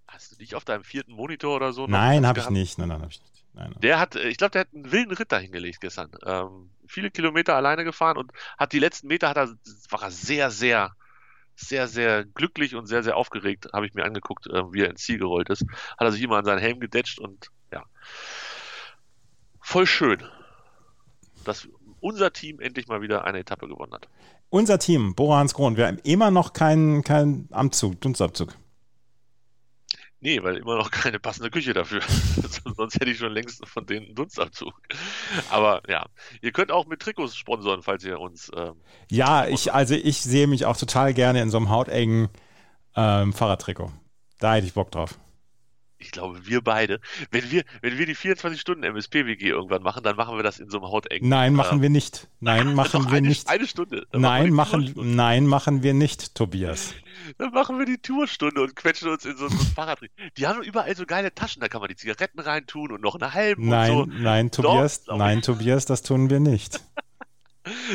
Hast 0.06 0.32
du 0.32 0.36
nicht 0.36 0.54
auf 0.54 0.64
deinem 0.64 0.84
vierten 0.84 1.12
Monitor 1.12 1.56
oder 1.56 1.72
so? 1.72 1.86
Nein, 1.86 2.26
habe 2.26 2.38
ich 2.40 2.50
nicht. 2.50 2.78
Nein, 2.78 2.88
nein, 2.88 3.02
habe 3.02 3.10
ich 3.10 3.20
nicht. 3.20 3.44
Nein, 3.52 3.70
nein. 3.70 3.80
Der 3.80 3.98
hat, 3.98 4.14
äh, 4.14 4.28
ich 4.28 4.36
glaube, 4.38 4.52
der 4.52 4.60
hat 4.62 4.68
einen 4.72 4.92
wilden 4.92 5.12
Ritt 5.12 5.32
dahingelegt 5.32 5.80
gestern. 5.80 6.10
Ähm, 6.24 6.70
viele 6.86 7.10
Kilometer 7.10 7.56
alleine 7.56 7.82
gefahren 7.84 8.16
und 8.16 8.30
hat 8.58 8.72
die 8.72 8.78
letzten 8.78 9.08
Meter, 9.08 9.28
hat 9.28 9.36
er, 9.38 9.48
war 9.90 10.02
er 10.02 10.10
sehr, 10.12 10.50
sehr, 10.52 10.94
sehr, 11.60 11.88
sehr 11.88 12.24
glücklich 12.24 12.74
und 12.74 12.86
sehr, 12.86 13.02
sehr 13.02 13.16
aufgeregt, 13.16 13.68
habe 13.72 13.86
ich 13.86 13.94
mir 13.94 14.04
angeguckt, 14.04 14.46
äh, 14.46 14.72
wie 14.72 14.82
er 14.82 14.90
ins 14.90 15.02
Ziel 15.02 15.18
gerollt 15.18 15.50
ist. 15.50 15.62
Hat 15.62 16.06
er 16.06 16.12
sich 16.12 16.22
immer 16.22 16.38
an 16.38 16.44
seinen 16.44 16.58
Helm 16.58 16.80
gedetscht 16.80 17.18
und 17.18 17.48
ja. 17.72 17.84
Voll 19.60 19.86
schön, 19.86 20.22
dass 21.44 21.68
unser 22.00 22.32
Team 22.32 22.60
endlich 22.60 22.88
mal 22.88 23.02
wieder 23.02 23.24
eine 23.24 23.40
Etappe 23.40 23.68
gewonnen 23.68 23.92
hat. 23.92 24.08
Unser 24.48 24.78
Team, 24.78 25.14
Bora 25.14 25.38
Hans 25.38 25.54
Kron, 25.54 25.76
wir 25.76 25.86
haben 25.86 25.98
immer 26.02 26.30
noch 26.30 26.52
keinen 26.52 27.04
keinen 27.04 27.48
Amtzug, 27.52 28.00
Dunstabzug. 28.00 28.56
Nee, 30.20 30.42
weil 30.42 30.56
immer 30.56 30.76
noch 30.76 30.90
keine 30.90 31.18
passende 31.18 31.50
Küche 31.50 31.72
dafür. 31.72 32.02
Sonst 32.76 32.94
hätte 32.94 33.10
ich 33.10 33.18
schon 33.18 33.32
längst 33.32 33.66
von 33.66 33.86
denen 33.86 34.06
einen 34.06 34.14
Dunstabzug. 34.14 34.74
Aber 35.50 35.82
ja, 35.88 36.06
ihr 36.42 36.52
könnt 36.52 36.70
auch 36.70 36.86
mit 36.86 37.00
Trikots 37.00 37.36
sponsoren, 37.36 37.82
falls 37.82 38.04
ihr 38.04 38.20
uns 38.20 38.50
ähm, 38.54 38.74
Ja, 39.10 39.46
ich, 39.46 39.72
also 39.72 39.94
ich 39.94 40.20
sehe 40.20 40.46
mich 40.46 40.66
auch 40.66 40.76
total 40.76 41.14
gerne 41.14 41.40
in 41.40 41.50
so 41.50 41.56
einem 41.56 41.70
hautengen 41.70 42.28
ähm, 42.96 43.32
Fahrradtrikot. 43.32 43.92
Da 44.38 44.54
hätte 44.54 44.66
ich 44.66 44.74
Bock 44.74 44.90
drauf. 44.90 45.18
Ich 46.00 46.10
glaube, 46.10 46.46
wir 46.46 46.62
beide, 46.62 47.00
wenn 47.30 47.50
wir, 47.50 47.62
wenn 47.82 47.98
wir 47.98 48.06
die 48.06 48.14
24 48.14 48.60
Stunden 48.60 48.82
MSP-WG 48.84 49.48
irgendwann 49.48 49.82
machen, 49.82 50.02
dann 50.02 50.16
machen 50.16 50.36
wir 50.36 50.42
das 50.42 50.58
in 50.58 50.70
so 50.70 50.78
einem 50.78 50.90
hautengen. 50.90 51.28
Nein, 51.28 51.54
machen 51.54 51.82
wir 51.82 51.90
nicht. 51.90 52.28
Nein, 52.40 52.74
machen 52.74 53.02
doch 53.04 53.10
wir 53.10 53.18
eine, 53.18 53.28
nicht. 53.28 53.48
Eine 53.48 53.66
Stunde. 53.66 54.06
Dann 54.10 54.22
Nein, 54.22 54.46
wir 54.46 54.52
machen, 54.52 54.80
die 54.80 54.86
Tourstunde. 54.86 55.14
nein, 55.16 55.46
machen 55.46 55.82
wir 55.82 55.94
nicht, 55.94 56.34
Tobias. 56.34 56.94
Dann 57.38 57.52
machen 57.52 57.78
wir 57.78 57.86
die 57.86 57.98
Tourstunde 57.98 58.62
und 58.62 58.74
quetschen 58.74 59.10
uns 59.10 59.24
in 59.24 59.36
so, 59.36 59.46
ein 59.46 59.52
Fahrrad. 59.74 60.00
Die 60.38 60.46
haben 60.46 60.62
überall 60.62 60.96
so 60.96 61.04
geile 61.04 61.34
Taschen, 61.34 61.60
da 61.60 61.68
kann 61.68 61.80
man 61.80 61.88
die 61.88 61.96
Zigaretten 61.96 62.40
reintun 62.40 62.92
und 62.92 63.02
noch 63.02 63.14
einen 63.16 63.34
Halm 63.34 63.68
Nein, 63.68 63.92
und 63.92 64.12
so. 64.12 64.18
nein, 64.18 64.50
Tobias, 64.50 65.04
glaub 65.04 65.18
nein, 65.18 65.42
Tobias, 65.42 65.84
das 65.84 66.02
tun 66.02 66.30
wir 66.30 66.40
nicht. 66.40 66.80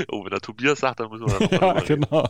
Oh, 0.10 0.24
wenn 0.24 0.30
der 0.30 0.42
Tobias 0.42 0.80
sagt, 0.80 1.00
dann 1.00 1.10
müssen 1.10 1.26
wir 1.26 1.40
da 1.40 1.56
noch 1.56 1.62
mal 1.62 1.76
ja, 1.78 1.82
genau. 1.82 2.30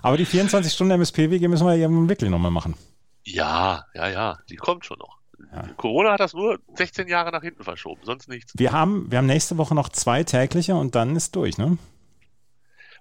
Aber 0.00 0.16
die 0.16 0.24
24 0.24 0.72
Stunden 0.72 0.92
MSP-WG 0.92 1.48
müssen 1.48 1.66
wir 1.66 1.74
ja 1.74 1.88
wirklich 1.90 2.30
nochmal 2.30 2.52
machen. 2.52 2.76
Ja, 3.26 3.84
ja, 3.94 4.08
ja, 4.08 4.38
die 4.48 4.56
kommt 4.56 4.84
schon 4.86 4.98
noch. 4.98 5.18
Ja. 5.52 5.68
Corona 5.76 6.12
hat 6.12 6.20
das 6.20 6.32
nur 6.32 6.58
16 6.76 7.08
Jahre 7.08 7.30
nach 7.30 7.42
hinten 7.42 7.62
verschoben, 7.62 8.00
sonst 8.04 8.28
nichts. 8.28 8.52
Wir 8.56 8.72
haben, 8.72 9.10
wir 9.10 9.18
haben 9.18 9.26
nächste 9.26 9.58
Woche 9.58 9.74
noch 9.74 9.88
zwei 9.88 10.24
tägliche 10.24 10.74
und 10.74 10.94
dann 10.94 11.14
ist 11.16 11.36
durch, 11.36 11.58
ne? 11.58 11.76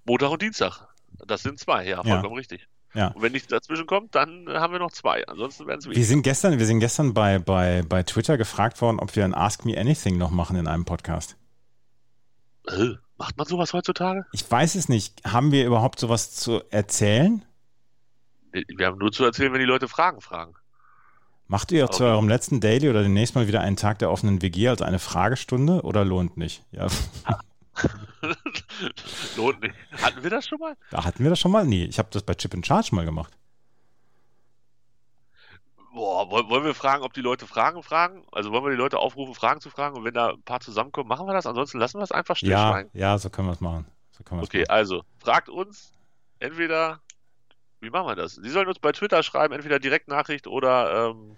Montag 0.03 0.31
und 0.31 0.41
Dienstag. 0.41 0.87
Das 1.25 1.43
sind 1.43 1.59
zwei, 1.59 1.85
ja, 1.85 1.97
Ja. 1.97 2.03
vollkommen 2.03 2.35
richtig. 2.35 2.67
Ja. 2.93 3.09
Und 3.09 3.21
wenn 3.21 3.31
nichts 3.33 3.49
dazwischen 3.49 3.85
kommt, 3.87 4.15
dann 4.15 4.47
haben 4.49 4.73
wir 4.73 4.79
noch 4.79 4.91
zwei. 4.91 5.25
Ansonsten 5.27 5.67
werden 5.67 5.79
es 5.79 5.89
Wir 5.89 6.05
sind 6.05 6.23
gestern, 6.23 6.57
wir 6.59 6.65
sind 6.65 6.79
gestern 6.79 7.13
bei, 7.13 7.39
bei, 7.39 7.83
bei 7.87 8.03
Twitter 8.03 8.37
gefragt 8.37 8.81
worden, 8.81 8.99
ob 8.99 9.15
wir 9.15 9.25
ein 9.25 9.33
Ask 9.35 9.65
Me 9.65 9.77
Anything 9.77 10.17
noch 10.17 10.31
machen 10.31 10.55
in 10.55 10.67
einem 10.67 10.85
Podcast. 10.85 11.35
Äh, 12.67 12.95
macht 13.17 13.37
man 13.37 13.47
sowas 13.47 13.73
heutzutage? 13.73 14.25
Ich 14.31 14.49
weiß 14.49 14.75
es 14.75 14.89
nicht. 14.89 15.25
Haben 15.25 15.51
wir 15.51 15.65
überhaupt 15.65 15.99
sowas 15.99 16.33
zu 16.35 16.61
erzählen? 16.69 17.43
Wir 18.67 18.87
haben 18.87 18.97
nur 18.97 19.11
zu 19.11 19.23
erzählen, 19.25 19.51
wenn 19.53 19.59
die 19.59 19.65
Leute 19.65 19.87
Fragen 19.87 20.21
fragen. 20.21 20.53
Macht 21.47 21.71
ihr 21.71 21.87
zu 21.91 22.03
Okay. 22.03 22.05
eurem 22.05 22.27
letzten 22.29 22.59
Daily 22.59 22.89
oder 22.89 23.03
demnächst 23.03 23.35
mal 23.35 23.47
wieder 23.47 23.61
einen 23.61 23.75
Tag 23.75 23.99
der 23.99 24.09
offenen 24.11 24.41
WG 24.41 24.67
als 24.69 24.81
eine 24.81 24.99
Fragestunde 24.99 25.81
oder 25.83 26.03
lohnt 26.05 26.37
nicht? 26.37 26.63
Ja, 26.71 26.87
Lohnt 29.35 29.61
nicht. 29.61 29.75
Hatten 30.01 30.23
wir 30.23 30.29
das 30.29 30.47
schon 30.47 30.59
mal? 30.59 30.75
da 30.89 31.03
hatten 31.03 31.23
wir 31.23 31.29
das 31.29 31.39
schon 31.39 31.51
mal? 31.51 31.65
Nee, 31.65 31.85
ich 31.85 31.99
habe 31.99 32.09
das 32.11 32.23
bei 32.23 32.33
Chip 32.33 32.53
and 32.53 32.65
Charge 32.65 32.95
mal 32.95 33.05
gemacht. 33.05 33.33
Boah, 35.93 36.29
wollen, 36.29 36.63
wir 36.65 36.75
fragen, 36.75 37.03
ob 37.03 37.13
die 37.13 37.21
Leute 37.21 37.47
Fragen 37.47 37.81
fragen? 37.81 38.23
Also 38.31 38.51
wollen 38.51 38.65
wir 38.65 38.71
die 38.71 38.75
Leute 38.77 38.99
aufrufen, 38.99 39.33
Fragen 39.33 39.61
zu 39.61 39.69
fragen? 39.69 39.95
Und 39.95 40.03
wenn 40.03 40.13
da 40.13 40.31
ein 40.31 40.41
paar 40.43 40.59
zusammenkommen, 40.59 41.07
machen 41.07 41.25
wir 41.25 41.33
das? 41.33 41.45
Ansonsten 41.45 41.79
lassen 41.79 41.99
wir 41.99 42.03
es 42.03 42.11
einfach 42.11 42.35
Ja, 42.41 42.73
stillschweigen. 42.73 42.91
ja, 42.93 43.17
so 43.17 43.29
können 43.29 43.47
wir 43.47 43.53
es 43.53 43.61
machen. 43.61 43.85
So 44.11 44.23
Okay, 44.37 44.65
also 44.67 45.03
fragt 45.19 45.47
uns 45.47 45.93
entweder, 46.39 46.99
wie 47.85 47.89
machen 47.89 48.07
wir 48.07 48.15
das? 48.15 48.35
Sie 48.35 48.49
sollen 48.49 48.67
uns 48.67 48.79
bei 48.79 48.91
Twitter 48.91 49.23
schreiben, 49.23 49.53
entweder 49.53 49.79
Direktnachricht 49.79 50.47
oder, 50.47 51.09
ähm. 51.11 51.35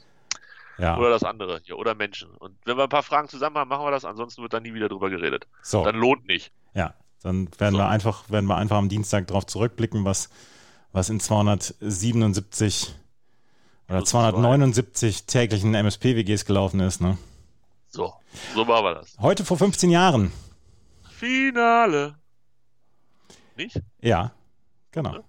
Ja, 0.79 0.95
oder 0.97 1.09
das 1.09 1.23
andere 1.23 1.59
hier, 1.63 1.77
oder 1.79 1.95
Menschen. 1.95 2.29
Und 2.35 2.55
wenn 2.65 2.77
wir 2.77 2.83
ein 2.83 2.89
paar 2.89 3.01
Fragen 3.03 3.27
zusammen 3.29 3.57
haben, 3.57 3.67
machen 3.67 3.83
wir 3.85 3.89
das, 3.91 4.05
ansonsten 4.05 4.43
wird 4.43 4.53
da 4.53 4.59
nie 4.59 4.73
wieder 4.75 4.89
drüber 4.89 5.09
geredet. 5.09 5.47
so, 5.63 5.83
Dann 5.83 5.95
lohnt 5.95 6.25
nicht. 6.27 6.51
ja. 6.73 6.93
Dann 7.23 7.49
werden 7.57 7.73
So. 7.73 7.79
wir 7.79 7.87
einfach, 7.89 8.29
werden 8.29 8.45
wir 8.45 8.57
einfach 8.57 8.77
am 8.77 8.89
Dienstag 8.89 9.25
darauf 9.25 9.47
zurückblicken, 9.47 10.05
was, 10.05 10.29
was 10.91 11.09
in 11.09 11.19
277 11.19 12.93
oder 13.89 13.97
Plus 13.97 14.09
zwei. 14.09 14.29
279 14.29 15.25
täglichen 15.25 15.73
MSP-WGs 15.73 16.45
gelaufen 16.45 16.79
ist. 16.79 17.01
Ne? 17.01 17.17
So, 17.89 18.13
so 18.53 18.65
machen 18.65 18.85
wir 18.85 18.93
das. 18.95 19.17
Heute 19.19 19.45
vor 19.45 19.57
15 19.57 19.89
Jahren. 19.89 20.31
Finale. 21.09 22.15
Nicht? 23.55 23.81
Ja, 23.99 24.31
genau. 24.97 25.23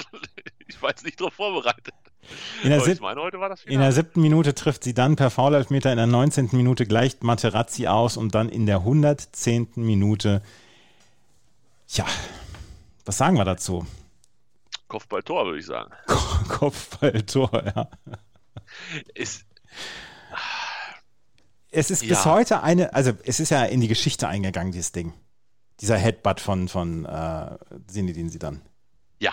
ich 0.68 0.80
war 0.82 0.90
jetzt 0.90 1.04
nicht 1.04 1.20
drauf 1.20 1.34
vorbereitet. 1.34 1.94
In 2.62 2.70
der, 2.70 2.80
sieb 2.80 3.00
meine, 3.00 3.20
in 3.66 3.80
der 3.80 3.92
siebten 3.92 4.22
Minute 4.22 4.54
trifft 4.54 4.84
sie 4.84 4.94
dann 4.94 5.16
per 5.16 5.30
Foul-Elfmeter, 5.30 5.90
in 5.90 5.96
der 5.96 6.06
19. 6.06 6.50
Minute 6.52 6.86
gleicht 6.86 7.24
Materazzi 7.24 7.88
aus 7.88 8.16
und 8.16 8.34
dann 8.34 8.48
in 8.48 8.64
der 8.66 8.78
110. 8.78 9.70
Minute, 9.76 10.40
ja, 11.88 12.06
was 13.04 13.18
sagen 13.18 13.36
wir 13.36 13.44
dazu? 13.44 13.86
Kopfballtor, 14.86 15.46
würde 15.46 15.58
ich 15.58 15.66
sagen. 15.66 15.92
Kopfballtor, 16.48 17.50
ja. 17.74 17.88
Ist, 19.14 19.44
Es 21.70 21.90
ist 21.90 22.00
bis 22.06 22.24
Ja. 22.24 22.24
heute 22.26 22.62
eine, 22.62 22.94
also 22.94 23.12
es 23.24 23.40
ist 23.40 23.50
ja 23.50 23.64
in 23.64 23.80
die 23.80 23.88
Geschichte 23.88 24.28
eingegangen, 24.28 24.72
dieses 24.72 24.92
Ding. 24.92 25.14
Dieser 25.80 25.96
Headbutt 25.96 26.40
von, 26.40 26.68
von 26.68 27.04
äh, 27.06 27.58
Zinedine 27.88 28.30
Zidane. 28.30 28.60
Ja, 29.22 29.32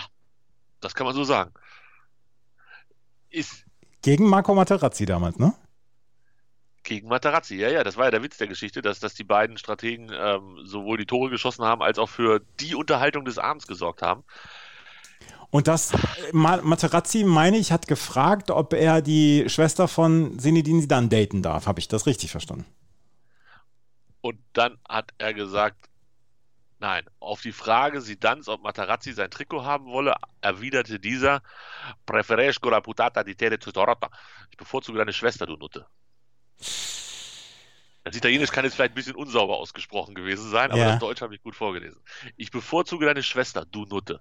das 0.80 0.94
kann 0.94 1.06
man 1.06 1.14
so 1.14 1.24
sagen. 1.24 1.52
Ist 3.30 3.64
Gegen 4.02 4.28
Marco 4.28 4.54
Materazzi 4.54 5.04
damals, 5.04 5.38
ne? 5.38 5.52
gegen 6.82 7.08
Materazzi, 7.08 7.56
ja, 7.56 7.68
ja, 7.68 7.84
das 7.84 7.96
war 7.96 8.06
ja 8.06 8.10
der 8.10 8.22
Witz 8.22 8.38
der 8.38 8.48
Geschichte, 8.48 8.80
dass, 8.82 9.00
dass 9.00 9.14
die 9.14 9.24
beiden 9.24 9.58
Strategen 9.58 10.10
ähm, 10.12 10.60
sowohl 10.64 10.96
die 10.96 11.06
Tore 11.06 11.28
geschossen 11.30 11.64
haben, 11.64 11.82
als 11.82 11.98
auch 11.98 12.08
für 12.08 12.40
die 12.58 12.74
Unterhaltung 12.74 13.24
des 13.24 13.38
Abends 13.38 13.66
gesorgt 13.66 14.02
haben. 14.02 14.24
Und 15.50 15.66
das, 15.68 15.92
äh, 15.92 15.98
Ma- 16.32 16.62
Materazzi, 16.62 17.24
meine 17.24 17.58
ich, 17.58 17.72
hat 17.72 17.86
gefragt, 17.86 18.50
ob 18.50 18.72
er 18.72 19.02
die 19.02 19.48
Schwester 19.48 19.88
von 19.88 20.38
Zinedine 20.38 20.80
Zidane 20.80 21.08
daten 21.08 21.42
darf. 21.42 21.66
Habe 21.66 21.80
ich 21.80 21.88
das 21.88 22.06
richtig 22.06 22.30
verstanden? 22.30 22.64
Und 24.22 24.38
dann 24.54 24.78
hat 24.88 25.12
er 25.18 25.34
gesagt, 25.34 25.89
nein, 26.80 27.04
auf 27.20 27.40
die 27.42 27.52
Frage 27.52 28.00
Sidans, 28.00 28.48
ob 28.48 28.62
Materazzi 28.62 29.12
sein 29.12 29.30
Trikot 29.30 29.64
haben 29.64 29.86
wolle, 29.86 30.14
erwiderte 30.40 30.98
dieser, 30.98 31.42
preferesco 32.06 32.68
la 32.70 32.80
putata 32.80 33.22
di 33.22 33.34
te 33.34 33.58
tutorata. 33.58 34.10
Ich 34.50 34.56
bevorzuge 34.56 34.98
deine 34.98 35.12
Schwester, 35.12 35.46
du 35.46 35.56
Nutte. 35.56 35.86
Das 38.02 38.16
Italienisch 38.16 38.50
kann 38.50 38.64
jetzt 38.64 38.74
vielleicht 38.74 38.92
ein 38.92 38.94
bisschen 38.94 39.14
unsauber 39.14 39.58
ausgesprochen 39.58 40.14
gewesen 40.14 40.50
sein, 40.50 40.70
aber 40.72 40.80
Ja. 40.80 40.90
das 40.92 40.98
Deutsch 41.00 41.20
habe 41.20 41.34
ich 41.34 41.42
gut 41.42 41.54
vorgelesen. 41.54 42.02
Ich 42.36 42.50
bevorzuge 42.50 43.06
deine 43.06 43.22
Schwester, 43.22 43.66
du 43.66 43.84
Nutte. 43.84 44.20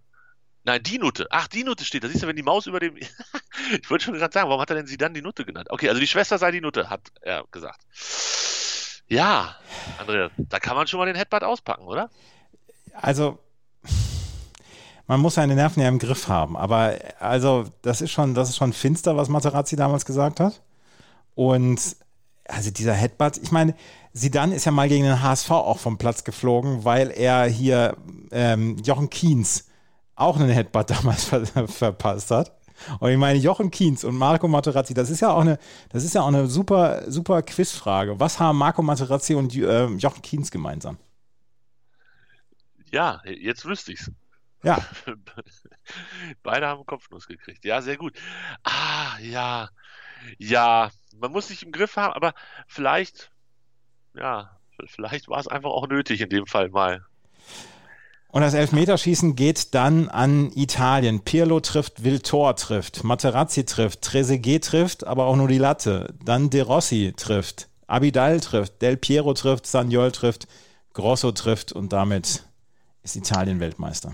Nein, 0.65 0.83
die 0.83 0.99
Nutte. 0.99 1.27
Ach, 1.31 1.47
die 1.47 1.63
Nutte 1.63 1.85
steht. 1.85 2.03
Da 2.03 2.09
siehst 2.09 2.21
du, 2.21 2.27
wenn 2.27 2.35
die 2.35 2.43
Maus 2.43 2.67
über 2.67 2.79
dem. 2.81 2.97
ich 3.81 3.89
wollte 3.89 4.03
schon 4.03 4.13
gerade 4.15 4.33
sagen, 4.33 4.49
warum 4.49 4.61
hat 4.61 4.69
er 4.69 4.75
denn 4.75 4.87
sie 4.87 4.97
dann 4.97 5.13
die 5.13 5.21
Nutte 5.21 5.45
genannt? 5.45 5.69
Okay, 5.71 5.87
also 5.87 6.01
die 6.01 6.07
Schwester 6.07 6.37
sei 6.37 6.51
die 6.51 6.59
Nutte, 6.61 6.89
hat 6.89 7.07
er 7.21 7.45
gesagt. 7.49 7.81
Ja, 9.07 9.55
Andreas, 9.97 10.31
da 10.37 10.59
kann 10.59 10.75
man 10.75 10.85
schon 10.85 10.99
mal 10.99 11.05
den 11.05 11.15
Headbutt 11.15 11.43
auspacken, 11.43 11.85
oder? 11.85 12.09
Also, 12.93 13.39
man 15.07 15.19
muss 15.19 15.35
seine 15.35 15.55
Nerven 15.55 15.81
ja 15.81 15.89
im 15.89 15.99
Griff 15.99 16.27
haben. 16.27 16.55
Aber 16.55 16.95
also, 17.19 17.65
das 17.81 18.01
ist 18.01 18.11
schon, 18.11 18.33
das 18.33 18.49
ist 18.49 18.57
schon 18.57 18.73
finster, 18.73 19.17
was 19.17 19.29
Materazzi 19.29 19.75
damals 19.75 20.05
gesagt 20.05 20.39
hat. 20.39 20.61
Und 21.35 21.95
also 22.49 22.71
dieser 22.71 22.93
Headbutt, 22.93 23.37
ich 23.37 23.51
meine, 23.51 23.75
Sidan 24.13 24.51
ist 24.51 24.65
ja 24.65 24.71
mal 24.71 24.89
gegen 24.89 25.03
den 25.03 25.21
HSV 25.21 25.51
auch 25.51 25.77
vom 25.77 25.97
Platz 25.97 26.23
geflogen, 26.23 26.83
weil 26.83 27.11
er 27.11 27.45
hier 27.45 27.95
ähm, 28.31 28.77
Jochen 28.83 29.09
Kienz 29.09 29.65
auch 30.15 30.37
einen 30.37 30.49
Headbutt 30.49 30.89
damals 30.89 31.25
ver 31.25 31.45
verpasst 31.45 32.31
hat. 32.31 32.51
Und 32.99 33.11
ich 33.11 33.17
meine, 33.17 33.37
Jochen 33.39 33.71
Kienz 33.71 34.03
und 34.03 34.15
Marco 34.15 34.47
Materazzi, 34.47 34.93
das 34.93 35.09
ist 35.09 35.19
ja 35.19 35.31
auch 35.31 35.41
eine, 35.41 35.59
das 35.89 36.03
ist 36.03 36.15
ja 36.15 36.21
auch 36.21 36.27
eine 36.27 36.47
super, 36.47 37.03
super 37.11 37.41
Quizfrage. 37.41 38.19
Was 38.19 38.39
haben 38.39 38.57
Marco 38.57 38.81
Materazzi 38.81 39.35
und 39.35 39.53
äh, 39.55 39.87
Jochen 39.87 40.21
Kienz 40.21 40.49
gemeinsam? 40.49 40.97
Ja, 42.91 43.21
jetzt 43.25 43.65
wüsste 43.65 43.93
ich's. 43.93 44.11
Ja, 44.63 44.83
Beide 46.43 46.67
haben 46.67 46.85
Kopfnuss 46.85 47.27
gekriegt. 47.27 47.63
Ja, 47.63 47.81
sehr 47.81 47.97
gut. 47.97 48.17
Ah, 48.63 49.17
ja. 49.21 49.69
Ja, 50.37 50.91
man 51.17 51.31
muss 51.31 51.47
sich 51.47 51.63
im 51.63 51.71
Griff 51.71 51.95
haben, 51.95 52.13
aber 52.13 52.33
vielleicht, 52.67 53.31
ja, 54.15 54.59
vielleicht 54.87 55.29
war 55.29 55.39
es 55.39 55.47
einfach 55.47 55.69
auch 55.69 55.87
nötig 55.87 56.19
in 56.19 56.29
dem 56.29 56.45
Fall 56.45 56.69
mal. 56.69 57.05
Und 58.31 58.41
das 58.41 58.53
Elfmeterschießen 58.53 59.35
geht 59.35 59.73
dann 59.73 60.07
an 60.07 60.51
Italien. 60.53 61.21
Pirlo 61.21 61.61
trifft, 61.61 62.03
Viltor 62.03 62.55
trifft, 62.55 63.03
Materazzi 63.03 63.65
trifft, 63.65 64.01
Trezeguet 64.03 64.63
trifft, 64.63 65.07
aber 65.07 65.25
auch 65.25 65.35
nur 65.35 65.47
die 65.47 65.57
Latte. 65.57 66.13
Dann 66.23 66.51
De 66.51 66.61
Rossi 66.61 67.13
trifft, 67.17 67.69
Abidal 67.87 68.39
trifft, 68.39 68.81
Del 68.83 68.97
Piero 68.97 69.33
trifft, 69.33 69.65
Sagnol 69.65 70.11
trifft, 70.11 70.47
Grosso 70.93 71.31
trifft 71.31 71.71
und 71.71 71.91
damit 71.91 72.43
ist 73.03 73.15
Italien 73.15 73.59
Weltmeister. 73.59 74.13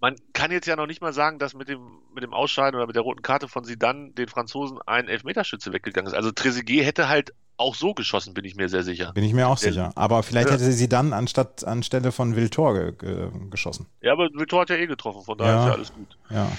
Man 0.00 0.16
kann 0.32 0.50
jetzt 0.50 0.66
ja 0.66 0.74
noch 0.74 0.88
nicht 0.88 1.00
mal 1.00 1.12
sagen, 1.12 1.38
dass 1.38 1.54
mit 1.54 1.68
dem, 1.68 2.00
mit 2.12 2.24
dem 2.24 2.34
Ausscheiden 2.34 2.76
oder 2.76 2.86
mit 2.88 2.96
der 2.96 3.02
roten 3.02 3.22
Karte 3.22 3.46
von 3.46 3.64
Zidane 3.64 4.10
den 4.10 4.26
Franzosen 4.28 4.78
ein 4.84 5.06
Elfmeterschütze 5.08 5.72
weggegangen 5.72 6.08
ist. 6.10 6.16
Also 6.16 6.32
Trezeguet 6.32 6.84
hätte 6.84 7.08
halt 7.08 7.32
auch 7.56 7.76
so 7.76 7.94
geschossen, 7.94 8.34
bin 8.34 8.44
ich 8.44 8.56
mir 8.56 8.68
sehr 8.68 8.82
sicher. 8.82 9.12
Bin 9.12 9.22
ich 9.22 9.32
mir 9.32 9.46
auch 9.46 9.60
Der- 9.60 9.70
sicher. 9.72 9.92
Aber 9.94 10.24
vielleicht 10.24 10.48
Ja. 10.48 10.54
hätte 10.54 10.72
sie 10.72 10.88
dann 10.88 11.12
anstatt 11.12 11.62
anstelle 11.62 12.10
von 12.10 12.34
Viltor 12.34 12.74
ge 12.74 12.92
ge 12.98 13.30
geschossen. 13.50 13.86
Ja, 14.00 14.12
aber 14.12 14.28
Vitor 14.34 14.62
hat 14.62 14.70
ja 14.70 14.76
eh 14.76 14.86
getroffen, 14.88 15.22
von 15.22 15.38
daher 15.38 15.52
Ja. 15.54 15.60
ist 15.60 15.66
ja 15.68 15.72
alles 15.74 15.92
gut. 15.92 16.18
Ja. 16.30 16.50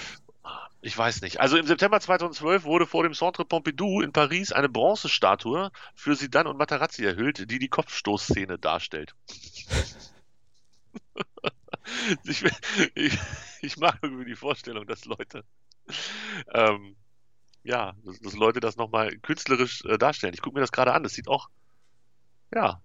Ich 0.86 0.98
weiß 0.98 1.22
nicht. 1.22 1.40
Also 1.42 1.58
im 1.58 1.66
September 1.66 2.00
2012 2.00 2.64
wurde 2.66 2.86
vor 2.86 3.04
dem 3.04 3.14
Centre 3.14 3.44
Pompidou 3.46 4.02
in 4.02 4.12
Paris 4.14 4.52
eine 4.54 4.68
Bronzestatue 4.70 5.70
für 5.96 6.16
Zidane 6.16 6.50
und 6.50 6.58
Materazzi 6.58 7.04
erhöht, 7.06 7.50
die 7.52 7.60
die 7.60 7.70
Kopfstoßszene 7.70 8.58
darstellt. 8.58 9.14
ich, 12.26 12.44
ich, 12.96 13.18
ich 13.62 13.78
mag 13.78 14.00
irgendwie 14.02 14.26
die 14.26 14.36
Vorstellung, 14.36 14.86
dass 14.88 15.06
Leute, 15.06 15.44
ähm, 16.54 16.96
ja, 17.64 17.94
dass, 18.06 18.20
dass 18.20 18.34
Leute 18.34 18.60
das 18.60 18.78
nochmal 18.78 19.16
künstlerisch 19.18 19.84
äh, 19.86 19.98
darstellen. 19.98 20.34
Ich 20.34 20.42
gucke 20.42 20.56
mir 20.56 20.62
das 20.62 20.72
gerade 20.72 20.94
an. 20.94 21.04
Das 21.04 21.14
sieht 21.14 21.28
auch, 21.28 21.50
ja, 22.54 22.82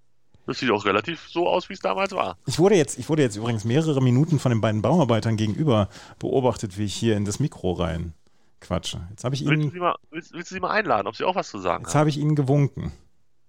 das 0.46 0.60
sieht 0.60 0.70
auch 0.70 0.84
relativ 0.84 1.28
so 1.28 1.48
aus, 1.48 1.68
wie 1.68 1.74
es 1.74 1.80
damals 1.80 2.12
war. 2.12 2.38
Ich 2.46 2.58
wurde 2.58 2.76
jetzt, 2.76 2.98
ich 2.98 3.08
wurde 3.08 3.22
jetzt 3.22 3.36
übrigens 3.36 3.64
mehrere 3.64 4.00
Minuten 4.00 4.38
von 4.38 4.50
den 4.50 4.60
beiden 4.60 4.82
Bauarbeitern 4.82 5.36
gegenüber 5.36 5.88
beobachtet, 6.18 6.78
wie 6.78 6.84
ich 6.84 6.94
hier 6.94 7.16
in 7.16 7.24
das 7.24 7.38
Mikro 7.38 7.72
rein 7.72 8.14
quatsche. 8.60 9.06
Jetzt 9.10 9.24
habe 9.24 9.34
ich 9.34 9.42
Willst 9.42 9.52
du, 9.52 9.62
ihnen, 9.62 9.70
sie 9.70 9.78
mal, 9.78 9.94
willst, 10.10 10.32
willst 10.32 10.50
du 10.50 10.54
sie 10.54 10.60
mal 10.60 10.70
einladen, 10.70 11.06
ob 11.06 11.16
sie 11.16 11.24
auch 11.24 11.34
was 11.34 11.50
zu 11.50 11.58
sagen 11.58 11.84
jetzt 11.84 11.94
habe 11.94 12.08
ich 12.08 12.18
ihnen 12.18 12.34
gewunken. 12.34 12.92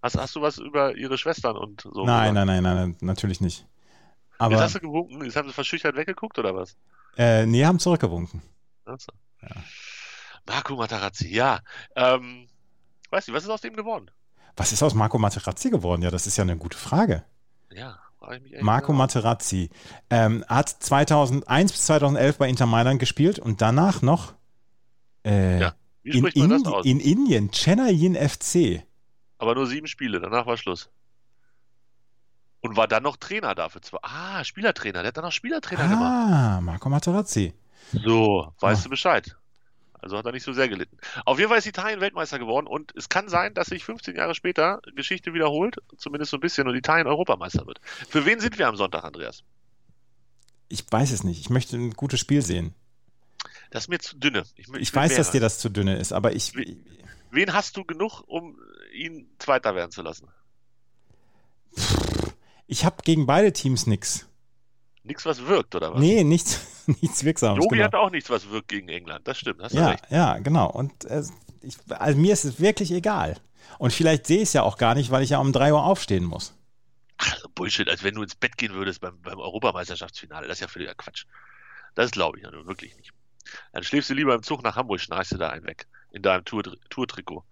Hast, 0.02 0.18
hast 0.18 0.36
du 0.36 0.42
was 0.42 0.58
über 0.58 0.96
ihre 0.96 1.18
Schwestern 1.18 1.58
und 1.58 1.82
so? 1.82 2.06
Nein, 2.06 2.34
nein, 2.34 2.48
nein, 2.48 2.64
nein, 2.64 2.98
natürlich 3.02 3.42
nicht. 3.42 3.66
Jetzt 4.40 4.46
Aber 4.46 4.60
hast 4.62 4.76
du 4.76 4.80
gewunken, 4.80 5.24
jetzt 5.26 5.36
haben 5.36 5.48
sie 5.50 5.54
verschüchtert 5.54 5.96
weggeguckt 5.96 6.40
oder 6.40 6.56
was? 6.56 6.76
äh, 7.18 7.46
nee, 7.46 7.66
haben 7.66 7.80
zurückgewunken. 7.80 8.42
Achso. 8.86 9.12
Marco 10.48 10.76
Materazzi, 10.76 11.28
ja. 11.34 11.60
Ähm, 11.96 12.48
weißt 13.12 13.28
du, 13.28 13.34
was 13.34 13.44
ist 13.44 13.50
aus 13.50 13.62
dem 13.62 13.76
geworden? 13.76 14.10
Was 14.56 14.72
ist 14.72 14.82
aus 14.84 14.94
Marco 14.94 15.18
Materazzi 15.20 15.70
geworden? 15.70 16.02
Ja, 16.02 16.12
das 16.12 16.26
ist 16.28 16.38
ja 16.38 16.44
eine 16.44 16.58
gute 16.58 16.78
Frage. 16.78 17.24
Ja. 17.72 18.00
Marco 18.62 18.88
genau. 18.88 18.98
Materazzi 19.00 19.70
ähm, 20.10 20.44
hat 20.48 20.70
2001 20.70 21.72
bis 21.72 21.86
2011 21.86 22.38
bei 22.38 22.50
Inter 22.50 22.66
Mailand 22.66 23.00
gespielt 23.00 23.40
und 23.40 23.62
danach 23.62 24.02
noch 24.02 24.34
Äh, 25.26 25.60
Ja. 25.60 25.74
In, 26.04 26.26
Indi- 26.28 26.82
in 26.90 27.00
Indien, 27.00 27.52
Chennaiyin 27.52 28.16
FC. 28.16 28.84
Aber 29.38 29.54
nur 29.56 29.68
sieben 29.68 29.86
Spiele, 29.88 30.20
danach 30.20 30.46
war 30.48 30.58
Schluss. 30.58 30.90
Und 32.62 32.76
war 32.76 32.88
dann 32.88 33.04
noch 33.04 33.16
Trainer 33.18 33.56
dafür. 33.56 33.82
Ah, 34.02 34.44
Spielertrainer, 34.44 35.00
der 35.02 35.08
hat 35.10 35.18
dann 35.18 35.24
noch 35.24 35.32
Spielertrainer 35.32 35.88
gemacht. 35.88 36.02
Ah, 36.02 36.60
Marco 36.62 36.90
Materazzi. 36.90 37.54
So, 37.94 38.54
weißt 38.60 38.82
Ah. 38.82 38.84
du 38.84 38.90
Bescheid. 38.90 39.36
Also 40.02 40.18
hat 40.18 40.26
er 40.26 40.32
nicht 40.32 40.44
so 40.44 40.54
sehr 40.54 40.70
gelitten. 40.70 40.98
Auf 41.26 41.40
jeden 41.40 41.50
Fall 41.50 41.58
ist 41.58 41.66
Italien 41.68 42.00
Weltmeister 42.00 42.40
geworden 42.40 42.68
und 42.68 42.94
es 42.96 43.10
kann 43.10 43.28
sein, 43.28 43.54
dass 43.54 43.68
sich 43.68 43.84
15 43.84 44.16
Jahre 44.16 44.34
später 44.36 44.82
Geschichte 44.96 45.34
wiederholt, 45.34 45.78
zumindest 45.98 46.32
so 46.32 46.38
ein 46.38 46.40
bisschen, 46.42 46.68
und 46.68 46.76
Italien 46.76 47.08
Europameister 47.08 47.66
wird. 47.68 47.82
Für 48.10 48.26
wen 48.26 48.40
sind 48.40 48.58
wir 48.58 48.68
am 48.68 48.78
Sonntag, 48.78 49.04
Andreas? 49.04 49.44
Ich 50.70 50.86
weiß 50.90 51.12
es 51.12 51.24
nicht. 51.24 51.40
Ich 51.42 51.50
möchte 51.50 51.76
ein 51.78 51.92
gutes 51.92 52.20
Spiel 52.20 52.42
sehen. 52.42 52.74
Das 53.72 53.84
ist 53.84 53.88
mir 53.90 54.00
zu 54.00 54.18
dünne. 54.18 54.44
Ich, 54.56 54.68
Ich 54.74 54.94
weiß, 54.96 55.10
mehr 55.10 55.18
dass 55.18 55.32
dir 55.32 55.42
das 55.42 55.60
zu 55.60 55.70
dünne 55.70 55.98
ist, 55.98 56.14
aber 56.14 56.34
ich. 56.34 56.56
Wie- 56.56 56.82
Wen 57.32 57.54
hast 57.54 57.76
du 57.78 57.84
genug, 57.84 58.24
um 58.26 58.58
ihn 58.94 59.30
Zweiter 59.38 59.76
werden 59.76 59.92
zu 59.92 60.02
lassen? 60.02 60.28
Ich 62.72 62.86
habe 62.86 62.98
gegen 63.04 63.26
beide 63.26 63.52
Teams 63.52 63.88
nichts. 63.88 64.28
Nichts, 65.04 65.26
was 65.26 65.46
wirkt, 65.48 65.74
oder 65.74 65.92
was? 65.94 66.00
Nee, 66.00 66.24
nichts, 66.24 66.84
nichts 67.02 67.24
Wirksames. 67.24 67.64
Jogi 67.64 67.78
genau. 67.78 67.86
hat 67.86 67.96
auch 67.96 68.12
nichts, 68.12 68.30
was 68.30 68.48
wirkt 68.52 68.68
gegen 68.68 68.90
England. 68.90 69.28
Das 69.28 69.40
stimmt, 69.40 69.60
hast 69.62 69.74
du 69.74 69.80
Ja, 69.80 69.88
recht. 69.90 70.04
ja, 70.12 70.38
genau. 70.38 70.70
Und 70.70 71.06
äh, 71.06 71.24
ich, 71.62 71.78
also 71.90 72.20
mir 72.20 72.32
ist 72.34 72.46
es 72.46 72.60
wirklich 72.60 72.92
egal. 72.92 73.38
Und 73.80 73.92
vielleicht 73.92 74.28
sehe 74.28 74.38
ich 74.38 74.44
es 74.44 74.54
ja 74.54 74.62
auch 74.62 74.78
gar 74.78 74.94
nicht, 74.94 75.10
weil 75.10 75.24
ich 75.24 75.32
ja 75.32 75.40
um 75.40 75.52
3 75.52 75.74
Uhr 75.74 75.84
aufstehen 75.84 76.26
muss. 76.26 76.54
Ach, 77.18 77.38
Bullshit, 77.56 77.90
als 77.90 78.04
wenn 78.04 78.14
du 78.16 78.22
ins 78.24 78.36
Bett 78.36 78.56
gehen 78.58 78.74
würdest 78.74 79.02
beim, 79.02 79.20
beim 79.22 79.40
Europameisterschaftsfinale. 79.40 80.48
Das 80.48 80.58
ist 80.58 80.62
ja 80.62 80.68
völliger 80.68 80.94
Quatsch. 80.96 81.26
Das 81.96 82.12
glaube 82.12 82.38
ich 82.38 82.44
ja 82.44 82.52
wirklich 82.68 82.96
nicht. 82.98 83.12
Dann 83.74 83.84
schläfst 83.84 84.12
du 84.12 84.14
lieber 84.14 84.36
im 84.36 84.44
Zug 84.44 84.62
nach 84.64 84.76
Hamburg, 84.76 85.00
schnarchst 85.02 85.32
du 85.32 85.38
da 85.38 85.50
einen 85.50 85.66
weg. 85.66 85.88
In 86.12 86.22
deinem 86.22 86.46
Tour- 86.46 86.78
Tour-Trikot. 86.92 87.44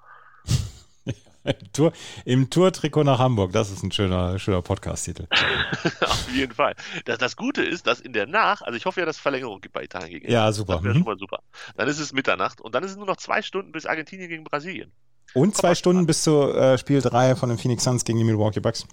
Tour, 1.74 1.92
Im 2.26 2.50
Tour-Trikot 2.50 3.04
nach 3.04 3.20
Hamburg, 3.20 3.52
das 3.54 3.72
ist 3.72 3.84
ein 3.84 3.92
schöner, 3.92 4.38
schöner 4.40 4.62
Podcast-Titel. 4.62 5.28
Auf 6.02 6.32
jeden 6.34 6.54
Fall. 6.54 6.76
Das, 7.06 7.18
das 7.18 7.36
Gute 7.36 7.64
ist, 7.64 7.88
dass 7.88 8.00
in 8.00 8.14
der 8.14 8.28
Nacht, 8.28 8.64
also 8.64 8.76
ich 8.78 8.86
hoffe 8.86 9.00
ja, 9.00 9.06
dass 9.06 9.18
es 9.18 9.22
Verlängerung 9.22 9.62
gibt 9.62 9.74
bei 9.74 9.84
Italien 9.84 10.10
gegen 10.22 10.32
Ja, 10.32 10.52
super. 10.52 10.76
Das 10.76 10.84
wäre 10.84 10.94
Mhm. 10.96 11.00
schon 11.00 11.06
mal 11.08 11.18
super. 11.18 11.40
Dann 11.76 11.88
ist 11.88 12.00
es 12.00 12.14
Mitternacht 12.14 12.62
und 12.62 12.74
dann 12.76 12.84
ist 12.84 12.92
es 12.92 12.98
nur 12.98 13.06
noch 13.06 13.18
zwei 13.18 13.42
Stunden 13.42 13.72
bis 13.72 13.86
Argentinien 13.86 14.30
gegen 14.30 14.44
Brasilien. 14.44 14.92
Und 15.34 15.56
zwei 15.56 15.76
Stunden 15.76 16.06
bis 16.06 16.24
zu 16.24 16.52
äh, 16.54 16.78
Spiel 16.78 17.02
3 17.02 17.36
von 17.36 17.50
den 17.50 17.58
Phoenix 17.58 17.84
Suns 17.84 18.06
gegen 18.06 18.18
die 18.18 18.24
Milwaukee 18.24 18.60
Bucks. 18.62 18.86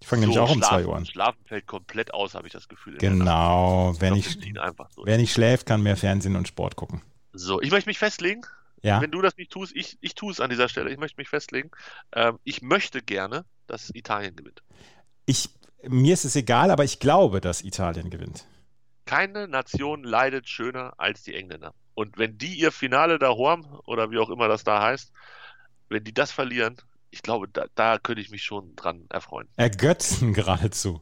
Ich 0.00 0.06
fange 0.06 0.20
nämlich 0.20 0.36
So, 0.36 0.42
auch 0.42 0.50
um 0.50 0.60
2 0.62 0.68
Schlafen- 0.68 0.86
Uhr 0.86 0.96
an. 0.96 1.06
Schlafen 1.06 1.38
fällt 1.46 1.66
komplett 1.66 2.14
aus, 2.14 2.34
habe 2.34 2.46
ich 2.46 2.52
das 2.52 2.68
Gefühl. 2.68 2.98
Genau. 2.98 3.94
Wer 3.98 4.12
Ich 4.12 4.36
nicht, 4.36 4.56
durch. 4.56 5.06
wer 5.06 5.16
nicht 5.16 5.32
schläft, 5.32 5.66
kann 5.66 5.82
mehr 5.82 5.96
Fernsehen 5.96 6.36
und 6.36 6.46
Sport 6.46 6.76
gucken. 6.76 7.02
So, 7.32 7.60
ich 7.60 7.70
möchte 7.70 7.88
mich 7.90 7.98
festlegen. 7.98 8.42
Ja. 8.82 9.00
Wenn 9.00 9.10
du 9.10 9.20
das 9.20 9.36
nicht 9.36 9.50
tust, 9.50 9.74
ich, 9.74 9.98
ich 10.00 10.14
tue 10.14 10.30
es 10.30 10.40
an 10.40 10.50
dieser 10.50 10.68
Stelle. 10.68 10.90
Ich 10.90 10.98
möchte 10.98 11.20
mich 11.20 11.28
festlegen. 11.28 11.70
Ähm, 12.12 12.38
ich 12.44 12.62
möchte 12.62 13.02
gerne, 13.02 13.44
dass 13.66 13.90
Italien 13.94 14.36
gewinnt. 14.36 14.62
Ich, 15.26 15.50
mir 15.82 16.14
ist 16.14 16.24
es 16.24 16.36
egal, 16.36 16.70
aber 16.70 16.84
ich 16.84 17.00
glaube, 17.00 17.40
dass 17.40 17.62
Italien 17.62 18.10
gewinnt. 18.10 18.46
Keine 19.04 19.48
Nation 19.48 20.04
leidet 20.04 20.48
schöner 20.48 20.94
als 20.98 21.22
die 21.22 21.34
Engländer. 21.34 21.74
Und 21.94 22.18
wenn 22.18 22.38
die 22.38 22.54
ihr 22.54 22.70
Finale 22.70 23.18
da 23.18 23.36
haben, 23.36 23.64
oder 23.86 24.10
wie 24.10 24.18
auch 24.18 24.30
immer 24.30 24.48
das 24.48 24.64
da 24.64 24.80
heißt, 24.80 25.12
wenn 25.88 26.04
die 26.04 26.14
das 26.14 26.30
verlieren, 26.30 26.76
ich 27.10 27.22
glaube, 27.22 27.48
da, 27.48 27.66
da 27.74 27.98
könnte 27.98 28.20
ich 28.20 28.30
mich 28.30 28.44
schon 28.44 28.76
dran 28.76 29.06
erfreuen. 29.08 29.48
Ergötzen 29.56 30.32
geradezu. 30.34 31.00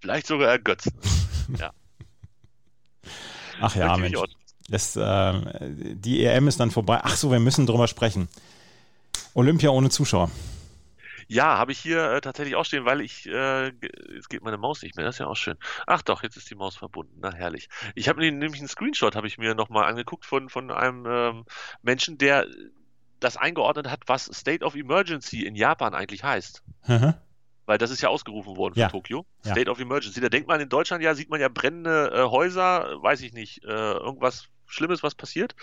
Vielleicht 0.00 0.26
sogar 0.26 0.50
ergötzen. 0.50 0.92
Ach 3.60 3.74
ja, 3.74 3.96
Möchte 3.96 4.14
ich 4.14 4.20
Mensch. 4.20 4.36
Das, 4.68 4.96
äh, 4.96 5.32
die 5.94 6.24
EM 6.24 6.48
ist 6.48 6.58
dann 6.60 6.70
vorbei. 6.70 7.00
Ach 7.02 7.16
so, 7.16 7.30
wir 7.30 7.38
müssen 7.40 7.66
drüber 7.66 7.86
sprechen. 7.86 8.28
Olympia 9.34 9.70
ohne 9.70 9.90
Zuschauer. 9.90 10.30
Ja, 11.28 11.58
habe 11.58 11.72
ich 11.72 11.78
hier 11.78 12.12
äh, 12.12 12.20
tatsächlich 12.20 12.54
auch 12.54 12.64
stehen, 12.64 12.84
weil 12.84 13.00
ich, 13.00 13.26
äh, 13.26 13.66
jetzt 14.14 14.30
geht 14.30 14.42
meine 14.42 14.58
Maus 14.58 14.82
nicht 14.82 14.94
mehr, 14.96 15.04
das 15.04 15.16
ist 15.16 15.18
ja 15.18 15.26
auch 15.26 15.36
schön. 15.36 15.56
Ach 15.86 16.02
doch, 16.02 16.22
jetzt 16.22 16.36
ist 16.36 16.48
die 16.50 16.54
Maus 16.54 16.76
verbunden, 16.76 17.18
na 17.20 17.34
herrlich. 17.34 17.68
Ich 17.96 18.08
habe 18.08 18.20
nämlich 18.20 18.60
einen 18.60 18.68
Screenshot, 18.68 19.16
habe 19.16 19.26
ich 19.26 19.36
mir 19.36 19.54
nochmal 19.56 19.88
angeguckt 19.88 20.24
von, 20.24 20.48
von 20.48 20.70
einem 20.70 21.04
ähm, 21.08 21.44
Menschen, 21.82 22.16
der 22.16 22.46
das 23.18 23.36
eingeordnet 23.36 23.90
hat, 23.90 24.02
was 24.06 24.26
State 24.26 24.64
of 24.64 24.76
Emergency 24.76 25.44
in 25.44 25.56
Japan 25.56 25.94
eigentlich 25.94 26.22
heißt. 26.22 26.62
Mhm. 26.86 27.14
Weil 27.64 27.78
das 27.78 27.90
ist 27.90 28.02
ja 28.02 28.08
ausgerufen 28.08 28.56
worden 28.56 28.74
für 28.74 28.80
Ja. 28.80 28.88
Tokio. 28.88 29.26
Ja. 29.44 29.50
State 29.50 29.68
of 29.68 29.80
Emergency. 29.80 30.20
Da 30.20 30.28
denkt 30.28 30.46
man 30.46 30.60
in 30.60 30.68
Deutschland 30.68 31.02
ja, 31.02 31.14
sieht 31.16 31.28
man 31.30 31.40
ja 31.40 31.48
brennende 31.48 32.12
äh, 32.14 32.22
Häuser, 32.30 33.02
weiß 33.02 33.22
ich 33.22 33.32
nicht, 33.32 33.64
äh, 33.64 33.68
irgendwas 33.68 34.46
Schlimmes, 34.66 35.02
was 35.02 35.14
passiert. 35.14 35.54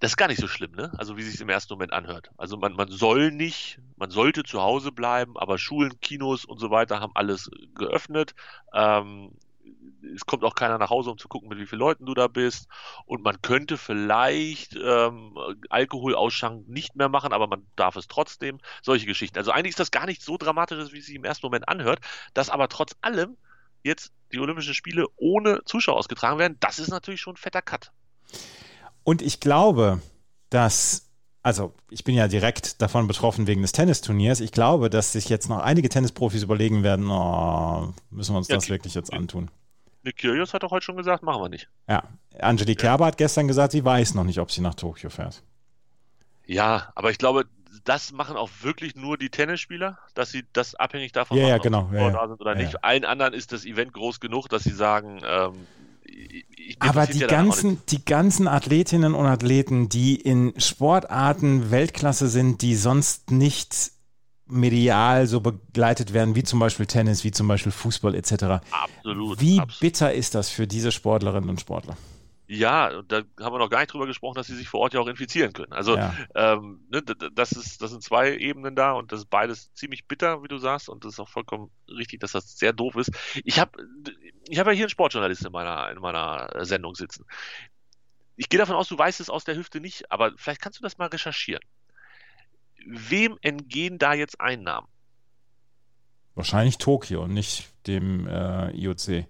Das 0.00 0.12
ist 0.12 0.16
gar 0.16 0.28
nicht 0.28 0.40
so 0.40 0.48
schlimm, 0.48 0.72
ne? 0.72 0.92
Also 0.96 1.18
wie 1.18 1.22
sich 1.22 1.40
im 1.42 1.50
ersten 1.50 1.74
Moment 1.74 1.92
anhört. 1.92 2.30
Also 2.38 2.56
man, 2.56 2.72
man 2.72 2.88
soll 2.88 3.30
nicht, 3.30 3.78
man 3.96 4.10
sollte 4.10 4.44
zu 4.44 4.62
Hause 4.62 4.92
bleiben, 4.92 5.36
aber 5.36 5.58
Schulen, 5.58 6.00
Kinos 6.00 6.46
und 6.46 6.58
so 6.58 6.70
weiter 6.70 7.00
haben 7.00 7.12
alles 7.14 7.50
geöffnet. 7.74 8.34
Ähm, 8.72 9.32
es 10.14 10.24
kommt 10.24 10.44
auch 10.44 10.54
keiner 10.54 10.78
nach 10.78 10.90
Hause, 10.90 11.10
um 11.10 11.18
zu 11.18 11.28
gucken, 11.28 11.48
mit 11.48 11.58
wie 11.58 11.66
vielen 11.66 11.80
Leuten 11.80 12.06
du 12.06 12.14
da 12.14 12.28
bist. 12.28 12.68
Und 13.04 13.22
man 13.22 13.42
könnte 13.42 13.76
vielleicht 13.76 14.74
ähm, 14.74 15.36
Alkohol 15.68 16.14
ausschanken 16.14 16.72
nicht 16.72 16.96
mehr 16.96 17.08
machen, 17.08 17.32
aber 17.32 17.46
man 17.46 17.66
darf 17.76 17.96
es 17.96 18.08
trotzdem. 18.08 18.58
Solche 18.82 19.06
Geschichten. 19.06 19.38
Also 19.38 19.50
eigentlich 19.52 19.70
ist 19.72 19.80
das 19.80 19.90
gar 19.90 20.06
nicht 20.06 20.22
so 20.22 20.36
dramatisch, 20.36 20.92
wie 20.92 20.98
es 20.98 21.06
sich 21.06 21.14
im 21.14 21.24
ersten 21.24 21.46
Moment 21.46 21.68
anhört. 21.68 22.00
Dass 22.34 22.50
aber 22.50 22.68
trotz 22.68 22.96
allem 23.02 23.36
jetzt 23.82 24.12
die 24.32 24.38
Olympischen 24.38 24.74
Spiele 24.74 25.06
ohne 25.16 25.62
Zuschauer 25.64 25.96
ausgetragen 25.96 26.38
werden, 26.38 26.56
das 26.60 26.78
ist 26.78 26.88
natürlich 26.88 27.20
schon 27.20 27.34
ein 27.34 27.38
fetter 27.38 27.62
Cut. 27.62 27.92
Und 29.04 29.22
ich 29.22 29.40
glaube, 29.40 30.00
dass, 30.50 31.08
also 31.42 31.72
ich 31.90 32.04
bin 32.04 32.14
ja 32.14 32.28
direkt 32.28 32.80
davon 32.82 33.06
betroffen 33.06 33.46
wegen 33.46 33.62
des 33.62 33.72
Tennisturniers. 33.72 34.40
Ich 34.40 34.52
glaube, 34.52 34.90
dass 34.90 35.12
sich 35.12 35.28
jetzt 35.28 35.48
noch 35.48 35.58
einige 35.60 35.88
Tennisprofis 35.88 36.42
überlegen 36.42 36.82
werden, 36.82 37.10
oh, 37.10 37.92
müssen 38.10 38.34
wir 38.34 38.38
uns 38.38 38.48
Ja, 38.48 38.56
das 38.56 38.68
wirklich 38.68 38.94
jetzt 38.94 39.12
antun. 39.12 39.50
Nick 40.02 40.16
Kyrgios 40.16 40.54
hat 40.54 40.62
doch 40.62 40.70
heute 40.70 40.84
schon 40.84 40.96
gesagt, 40.96 41.22
machen 41.22 41.42
wir 41.42 41.48
nicht. 41.48 41.68
Ja, 41.88 42.04
Angelique 42.38 42.80
Kerber 42.80 43.06
hat 43.06 43.18
gestern 43.18 43.48
gesagt, 43.48 43.72
sie 43.72 43.84
weiß 43.84 44.14
noch 44.14 44.24
nicht, 44.24 44.38
ob 44.38 44.50
sie 44.50 44.62
nach 44.62 44.74
Tokio 44.74 45.10
fährt. 45.10 45.42
Ja, 46.46 46.92
aber 46.94 47.10
ich 47.10 47.18
glaube, 47.18 47.44
das 47.84 48.12
machen 48.12 48.36
auch 48.36 48.50
wirklich 48.62 48.96
nur 48.96 49.16
die 49.16 49.30
Tennisspieler, 49.30 49.98
dass 50.14 50.30
sie 50.30 50.44
das 50.52 50.74
abhängig 50.74 51.12
davon 51.12 51.36
Ja, 51.36 51.48
ja, 51.48 51.56
machen, 51.56 51.62
genau, 51.62 51.80
ob 51.82 51.92
ja, 51.92 51.98
Zuschauer 51.98 52.12
ja. 52.12 52.18
da 52.20 52.28
sind 52.28 52.40
oder 52.40 52.56
Ja, 52.56 52.62
nicht. 52.62 52.72
ja. 52.74 52.78
Allen 52.82 53.04
anderen 53.04 53.34
ist 53.34 53.52
das 53.52 53.64
Event 53.64 53.92
groß 53.92 54.20
genug, 54.20 54.48
dass 54.48 54.64
sie 54.64 54.72
sagen, 54.72 55.20
ähm, 55.24 55.66
Aber 56.78 57.06
die 57.06 57.20
ganzen, 57.20 57.82
die 57.88 58.04
ganzen 58.04 58.48
Athletinnen 58.48 59.14
und 59.14 59.26
Athleten, 59.26 59.88
die 59.88 60.16
in 60.16 60.54
Sportarten 60.58 61.70
Weltklasse 61.70 62.28
sind, 62.28 62.62
die 62.62 62.74
sonst 62.74 63.30
nicht 63.30 63.92
medial 64.46 65.26
so 65.26 65.40
begleitet 65.40 66.12
werden, 66.12 66.34
wie 66.34 66.42
zum 66.42 66.58
Beispiel 66.58 66.86
Tennis, 66.86 67.24
wie 67.24 67.30
zum 67.30 67.48
Beispiel 67.48 67.72
Fußball 67.72 68.14
etc. 68.14 68.32
Absolut. 68.70 69.40
Wie 69.40 69.60
absolut. 69.60 69.80
bitter 69.80 70.12
ist 70.12 70.34
das 70.34 70.50
für 70.50 70.66
diese 70.66 70.92
Sportlerinnen 70.92 71.48
und 71.48 71.60
Sportler? 71.60 71.96
Ja, 72.52 73.02
da 73.02 73.22
haben 73.38 73.54
wir 73.54 73.60
noch 73.60 73.70
gar 73.70 73.78
nicht 73.78 73.92
drüber 73.92 74.08
gesprochen, 74.08 74.34
dass 74.34 74.48
sie 74.48 74.56
sich 74.56 74.68
vor 74.68 74.80
Ort 74.80 74.92
ja 74.92 74.98
auch 74.98 75.06
infizieren 75.06 75.52
können. 75.52 75.72
Also 75.72 75.96
Ja. 75.96 76.12
ähm, 76.34 76.80
ne, 76.90 77.00
das 77.00 77.52
ist, 77.52 77.80
das 77.80 77.92
sind 77.92 78.02
zwei 78.02 78.36
Ebenen 78.36 78.74
da 78.74 78.94
und 78.94 79.12
das 79.12 79.20
ist 79.20 79.30
beides 79.30 79.72
ziemlich 79.74 80.08
bitter, 80.08 80.42
wie 80.42 80.48
du 80.48 80.58
sagst, 80.58 80.88
und 80.88 81.04
das 81.04 81.12
ist 81.12 81.20
auch 81.20 81.28
vollkommen 81.28 81.70
richtig, 81.86 82.18
dass 82.18 82.32
das 82.32 82.58
sehr 82.58 82.72
doof 82.72 82.96
ist. 82.96 83.12
Ich 83.44 83.60
habe, 83.60 83.70
ich 84.50 84.58
habe 84.58 84.70
ja 84.70 84.74
hier 84.76 84.84
einen 84.84 84.90
Sportjournalist 84.90 85.44
in 85.44 85.52
meiner 85.52 85.90
in 85.90 85.98
meiner 85.98 86.64
Sendung 86.64 86.94
sitzen. 86.94 87.24
Ich 88.36 88.48
gehe 88.48 88.58
davon 88.58 88.76
aus, 88.76 88.88
du 88.88 88.96
weißt 88.96 89.20
es 89.20 89.28
aus 89.30 89.44
der 89.44 89.56
Hüfte 89.56 89.80
nicht, 89.80 90.10
aber 90.10 90.32
vielleicht 90.36 90.60
kannst 90.62 90.78
du 90.78 90.82
das 90.82 90.98
mal 90.98 91.06
recherchieren. 91.08 91.62
Wem 92.86 93.38
entgehen 93.42 93.98
da 93.98 94.14
jetzt 94.14 94.40
Einnahmen? 94.40 94.88
Wahrscheinlich 96.34 96.78
Tokio 96.78 97.24
und 97.24 97.34
nicht 97.34 97.68
dem 97.86 98.26
äh, 98.26 98.70
IOC. 98.70 99.26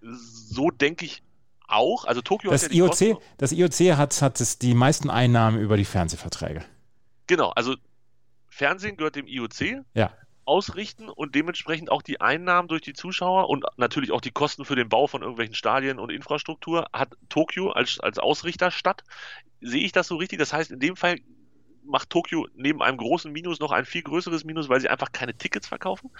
So 0.00 0.70
denke 0.70 1.04
ich 1.04 1.22
auch. 1.68 2.04
Also 2.04 2.20
Tokio 2.22 2.50
Das 2.50 2.64
hat 2.64 2.70
ja 2.70 2.72
die 2.72 2.78
IOC, 2.78 2.88
Kosten- 2.88 3.16
das 3.36 3.52
IOC 3.52 3.96
hat, 3.96 4.22
hat 4.22 4.40
es 4.40 4.58
die 4.58 4.74
meisten 4.74 5.10
Einnahmen 5.10 5.60
über 5.60 5.76
die 5.76 5.84
Fernsehverträge. 5.84 6.64
Genau, 7.26 7.50
also 7.50 7.76
Fernsehen 8.48 8.96
gehört 8.96 9.14
dem 9.16 9.26
IOC. 9.28 9.84
Ja. 9.94 10.12
Ausrichten 10.48 11.08
und 11.08 11.34
dementsprechend 11.34 11.90
auch 11.92 12.02
die 12.02 12.20
Einnahmen 12.20 12.66
durch 12.68 12.82
die 12.82 12.94
Zuschauer 12.94 13.48
und 13.48 13.64
natürlich 13.76 14.10
auch 14.10 14.20
die 14.20 14.30
Kosten 14.32 14.64
für 14.64 14.74
den 14.76 14.88
Bau 14.88 15.06
von 15.06 15.22
irgendwelchen 15.22 15.54
Stadien 15.54 15.98
und 15.98 16.10
Infrastruktur 16.10 16.86
hat 16.92 17.10
Tokio 17.28 17.70
als, 17.70 18.00
als 18.00 18.18
Ausrichter 18.18 18.70
statt. 18.70 19.04
Sehe 19.60 19.84
ich 19.84 19.92
das 19.92 20.08
so 20.08 20.16
richtig? 20.16 20.38
Das 20.38 20.52
heißt, 20.52 20.70
in 20.70 20.80
dem 20.80 20.96
Fall 20.96 21.16
macht 21.84 22.10
Tokio 22.10 22.46
neben 22.54 22.82
einem 22.82 22.98
großen 22.98 23.32
Minus 23.32 23.60
noch 23.60 23.72
ein 23.72 23.84
viel 23.84 24.02
größeres 24.02 24.44
Minus, 24.44 24.68
weil 24.68 24.80
sie 24.80 24.88
einfach 24.88 25.12
keine 25.12 25.34
Tickets 25.36 25.68
verkaufen. 25.68 26.10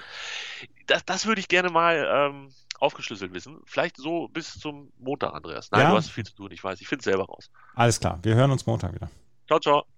Das, 0.87 1.05
das 1.05 1.27
würde 1.27 1.41
ich 1.41 1.49
gerne 1.49 1.71
mal 1.71 2.09
ähm, 2.11 2.51
aufgeschlüsselt 2.81 3.35
wissen. 3.35 3.59
Vielleicht 3.67 3.97
so 3.97 4.29
bis 4.29 4.59
zum 4.59 4.93
Montag, 4.99 5.35
Andreas. 5.35 5.71
Nein, 5.71 5.83
Ja. 5.83 5.91
du 5.91 5.97
hast 5.97 6.11
viel 6.11 6.25
zu 6.25 6.35
tun, 6.35 6.51
ich 6.53 6.63
weiß. 6.63 6.81
Ich 6.81 6.89
finde 6.89 7.01
es 7.01 7.05
selber 7.05 7.25
raus. 7.25 7.51
Alles 7.75 8.01
klar, 8.01 8.19
wir 8.23 8.35
hören 8.35 8.51
uns 8.51 8.67
Montag 8.67 8.95
wieder. 8.95 9.11
Ciao, 9.47 9.61
ciao. 9.61 9.98